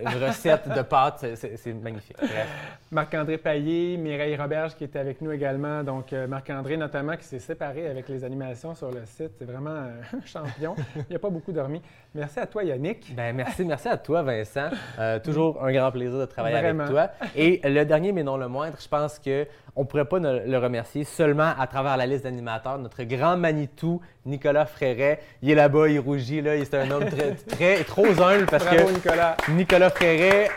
une 0.02 0.24
recette 0.24 0.68
de 0.68 0.82
pâtes. 0.82 1.26
C'est- 1.34 1.74
magnifique. 1.74 2.16
Bref. 2.18 2.48
Marc-André 2.90 3.36
Paillé, 3.38 3.96
Mireille 3.98 4.36
Roberge 4.36 4.74
qui 4.76 4.84
était 4.84 4.98
avec 4.98 5.20
nous 5.20 5.30
également. 5.32 5.82
Donc, 5.82 6.12
euh, 6.26 6.28
Marc-André 6.28 6.76
notamment 6.76 7.16
qui 7.16 7.24
s'est 7.24 7.38
séparé 7.38 7.86
avec 7.88 8.08
les 8.08 8.24
animations 8.24 8.74
sur 8.74 8.90
le 8.90 9.04
site. 9.06 9.32
C'est 9.38 9.44
vraiment 9.44 9.70
un 9.70 10.26
champion. 10.26 10.74
Il 11.08 11.12
n'a 11.12 11.18
pas 11.18 11.30
beaucoup 11.30 11.52
dormi. 11.52 11.80
Merci 12.14 12.40
à 12.40 12.46
toi, 12.46 12.64
Yannick. 12.64 13.14
Ben, 13.14 13.34
merci, 13.34 13.64
merci 13.64 13.88
à 13.88 13.96
toi, 13.96 14.22
Vincent. 14.22 14.68
Euh, 14.98 15.18
toujours 15.18 15.62
un 15.64 15.72
grand 15.72 15.90
plaisir 15.92 16.18
de 16.18 16.24
travailler 16.26 16.56
Vraiment. 16.58 16.84
avec 16.84 16.92
toi. 16.94 17.10
Et 17.34 17.60
le 17.64 17.84
dernier, 17.84 18.12
mais 18.12 18.22
non 18.22 18.36
le 18.36 18.48
moindre, 18.48 18.76
je 18.80 18.88
pense 18.88 19.18
qu'on 19.18 19.80
ne 19.82 19.86
pourrait 19.86 20.04
pas 20.06 20.18
ne- 20.20 20.46
le 20.46 20.58
remercier 20.58 21.04
seulement 21.04 21.52
à 21.58 21.66
travers 21.66 21.96
la 21.96 22.06
liste 22.06 22.24
d'animateurs. 22.24 22.78
Notre 22.78 23.02
grand 23.04 23.36
Manitou, 23.36 24.00
Nicolas 24.24 24.66
Fréret, 24.66 25.20
il 25.42 25.50
est 25.50 25.54
là-bas, 25.54 25.88
il 25.88 25.98
rougit, 26.00 26.40
là. 26.40 26.52
C'est 26.64 26.74
un 26.74 26.90
homme 26.90 27.04
très, 27.06 27.32
très, 27.34 27.84
trop 27.84 28.06
humble 28.06 28.46
parce 28.50 28.64
Bravo, 28.64 28.86
que 28.88 28.92
Nicolas. 28.92 29.36
Nicolas 29.50 29.90
Fréret 29.90 30.48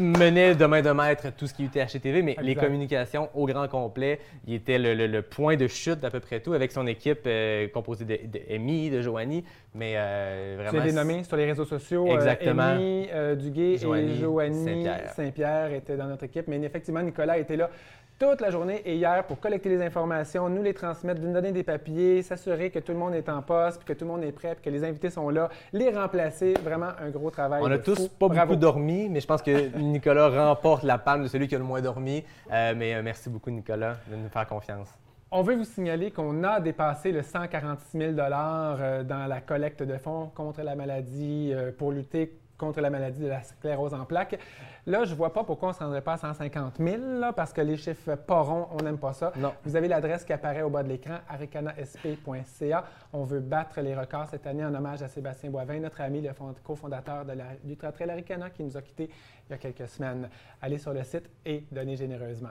menait 0.00 0.54
de 0.54 0.64
main 0.66 0.82
de 0.82 0.90
maître 0.90 1.28
tout 1.36 1.46
ce 1.46 1.54
qui 1.54 1.64
était 1.64 1.84
HTV, 1.84 2.22
mais 2.22 2.36
les 2.42 2.54
communications 2.54 3.28
au 3.34 3.46
grand 3.46 3.68
complet, 3.68 4.20
il 4.46 4.54
était 4.54 4.78
le, 4.78 4.94
le- 4.94 5.06
le 5.06 5.22
point 5.22 5.56
de 5.56 5.66
chute 5.66 6.00
d'à 6.00 6.10
peu 6.10 6.20
près 6.20 6.40
tout 6.40 6.52
avec 6.52 6.72
son 6.72 6.86
équipe 6.86 7.20
euh, 7.26 7.68
composée 7.68 8.04
de, 8.04 8.16
de 8.26 8.90
de 8.90 9.02
Joanie, 9.02 9.44
mais 9.74 9.94
euh, 9.96 10.56
vraiment... 10.58 10.84
dénommé 10.84 11.24
sur 11.24 11.36
les 11.36 11.44
réseaux 11.46 11.64
sociaux. 11.64 12.06
euh, 12.08 12.14
Exactement. 12.14 12.62
Amy 12.62 13.08
euh, 13.12 13.34
Duguay 13.34 13.76
Joanie 13.78 14.12
et 14.12 14.16
Joanie 14.20 14.64
Saint-Pierre. 14.64 15.10
Saint-Pierre 15.14 15.72
étaient 15.72 15.96
dans 15.96 16.06
notre 16.06 16.24
équipe. 16.24 16.46
Mais 16.48 16.60
effectivement, 16.62 17.02
Nicolas 17.02 17.38
était 17.38 17.56
là 17.56 17.70
toute 18.18 18.40
la 18.40 18.50
journée 18.50 18.82
et 18.84 18.94
hier 18.96 19.24
pour 19.26 19.40
collecter 19.40 19.68
les 19.68 19.82
informations, 19.82 20.48
nous 20.48 20.62
les 20.62 20.72
transmettre, 20.72 21.20
nous 21.20 21.32
donner 21.32 21.52
des 21.52 21.62
papiers, 21.62 22.22
s'assurer 22.22 22.70
que 22.70 22.78
tout 22.78 22.92
le 22.92 22.98
monde 22.98 23.14
est 23.14 23.28
en 23.28 23.42
poste, 23.42 23.82
puis 23.84 23.94
que 23.94 23.98
tout 23.98 24.04
le 24.06 24.10
monde 24.10 24.24
est 24.24 24.32
prêt, 24.32 24.54
puis 24.54 24.64
que 24.64 24.70
les 24.70 24.84
invités 24.84 25.10
sont 25.10 25.28
là, 25.28 25.48
les 25.72 25.90
remplacer. 25.90 26.54
Vraiment 26.64 26.90
un 26.98 27.10
gros 27.10 27.30
travail. 27.30 27.62
On 27.62 27.70
a 27.70 27.78
tous 27.78 27.96
fou. 27.96 28.08
pas 28.18 28.28
Bravo. 28.28 28.46
beaucoup 28.52 28.60
dormi, 28.60 29.08
mais 29.08 29.20
je 29.20 29.26
pense 29.26 29.42
que 29.42 29.76
Nicolas 29.78 30.28
remporte 30.28 30.82
la 30.82 30.98
palme 30.98 31.22
de 31.24 31.28
celui 31.28 31.46
qui 31.48 31.54
a 31.54 31.58
le 31.58 31.64
moins 31.64 31.82
dormi. 31.82 32.24
Euh, 32.52 32.74
mais 32.76 32.94
euh, 32.94 33.02
merci 33.02 33.28
beaucoup, 33.28 33.50
Nicolas, 33.50 33.96
de 34.10 34.16
nous 34.16 34.28
faire 34.28 34.46
confiance. 34.46 34.88
On 35.32 35.42
veut 35.42 35.56
vous 35.56 35.64
signaler 35.64 36.12
qu'on 36.12 36.44
a 36.44 36.60
dépassé 36.60 37.10
le 37.10 37.22
146 37.22 37.98
000 37.98 38.12
euh, 38.18 39.02
dans 39.02 39.26
la 39.26 39.40
collecte 39.40 39.82
de 39.82 39.98
fonds 39.98 40.30
contre 40.34 40.62
la 40.62 40.76
maladie, 40.76 41.50
euh, 41.52 41.72
pour 41.76 41.90
lutter 41.90 42.38
contre 42.56 42.80
la 42.80 42.88
maladie 42.90 43.20
de 43.20 43.26
la 43.26 43.42
sclérose 43.42 43.92
en 43.92 44.04
plaques. 44.06 44.38
Là, 44.86 45.04
je 45.04 45.10
ne 45.10 45.16
vois 45.16 45.32
pas 45.32 45.42
pourquoi 45.44 45.68
on 45.68 45.72
ne 45.72 45.76
se 45.76 45.82
rendrait 45.82 46.00
pas 46.00 46.14
à 46.14 46.16
150 46.18 46.76
000, 46.78 47.02
là, 47.18 47.32
parce 47.32 47.52
que 47.52 47.60
les 47.60 47.76
chiffres 47.76 48.14
pas 48.14 48.40
ronds, 48.40 48.68
on 48.70 48.82
n'aime 48.84 48.96
pas 48.98 49.12
ça. 49.12 49.32
Non. 49.36 49.52
Vous 49.64 49.74
avez 49.76 49.88
l'adresse 49.88 50.24
qui 50.24 50.32
apparaît 50.32 50.62
au 50.62 50.70
bas 50.70 50.82
de 50.84 50.88
l'écran, 50.88 51.16
aricanasp.ca. 51.28 52.84
On 53.12 53.24
veut 53.24 53.40
battre 53.40 53.80
les 53.80 53.94
records 53.96 54.28
cette 54.30 54.46
année 54.46 54.64
en 54.64 54.74
hommage 54.74 55.02
à 55.02 55.08
Sébastien 55.08 55.50
Boivin, 55.50 55.80
notre 55.80 56.00
ami, 56.00 56.22
le 56.22 56.32
fond- 56.32 56.54
cofondateur 56.64 57.24
de 57.26 57.32
la 57.32 57.92
Trail 57.92 58.10
Aricana, 58.10 58.48
qui 58.50 58.62
nous 58.62 58.76
a 58.76 58.80
quittés 58.80 59.10
il 59.48 59.52
y 59.52 59.54
a 59.54 59.58
quelques 59.58 59.88
semaines. 59.88 60.30
Allez 60.62 60.78
sur 60.78 60.94
le 60.94 61.02
site 61.02 61.28
et 61.44 61.64
donnez 61.72 61.96
généreusement. 61.96 62.50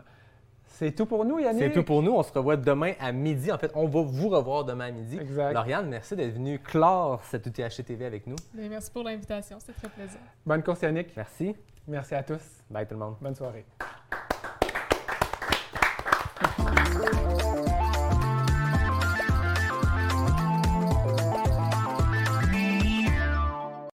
C'est 0.77 0.91
tout 0.91 1.05
pour 1.05 1.23
nous, 1.23 1.39
Yannick. 1.39 1.63
C'est 1.63 1.71
tout 1.71 1.83
pour 1.83 2.03
nous. 2.03 2.11
On 2.11 2.21
se 2.21 2.33
revoit 2.33 2.57
demain 2.57 2.93
à 2.99 3.13
midi. 3.13 3.49
En 3.49 3.57
fait, 3.57 3.71
on 3.75 3.87
va 3.87 4.01
vous 4.01 4.27
revoir 4.27 4.65
demain 4.65 4.87
à 4.87 4.91
midi. 4.91 5.17
Exact. 5.17 5.53
Lauriane, 5.53 5.87
merci 5.87 6.17
d'être 6.17 6.33
venue 6.33 6.59
clore 6.59 7.23
cette 7.23 7.45
UTHC 7.45 7.83
TV 7.85 8.05
avec 8.05 8.27
nous. 8.27 8.35
Merci 8.53 8.91
pour 8.91 9.03
l'invitation, 9.03 9.57
c'était 9.59 9.73
très 9.73 9.87
plaisir. 9.87 10.19
Bonne 10.45 10.63
course, 10.63 10.81
Yannick. 10.81 11.15
Merci. 11.15 11.55
Merci 11.87 12.15
à 12.15 12.23
tous. 12.23 12.41
Bye 12.69 12.85
tout 12.85 12.95
le 12.95 12.99
monde. 12.99 13.15
Bonne 13.21 13.35
soirée. 13.35 13.65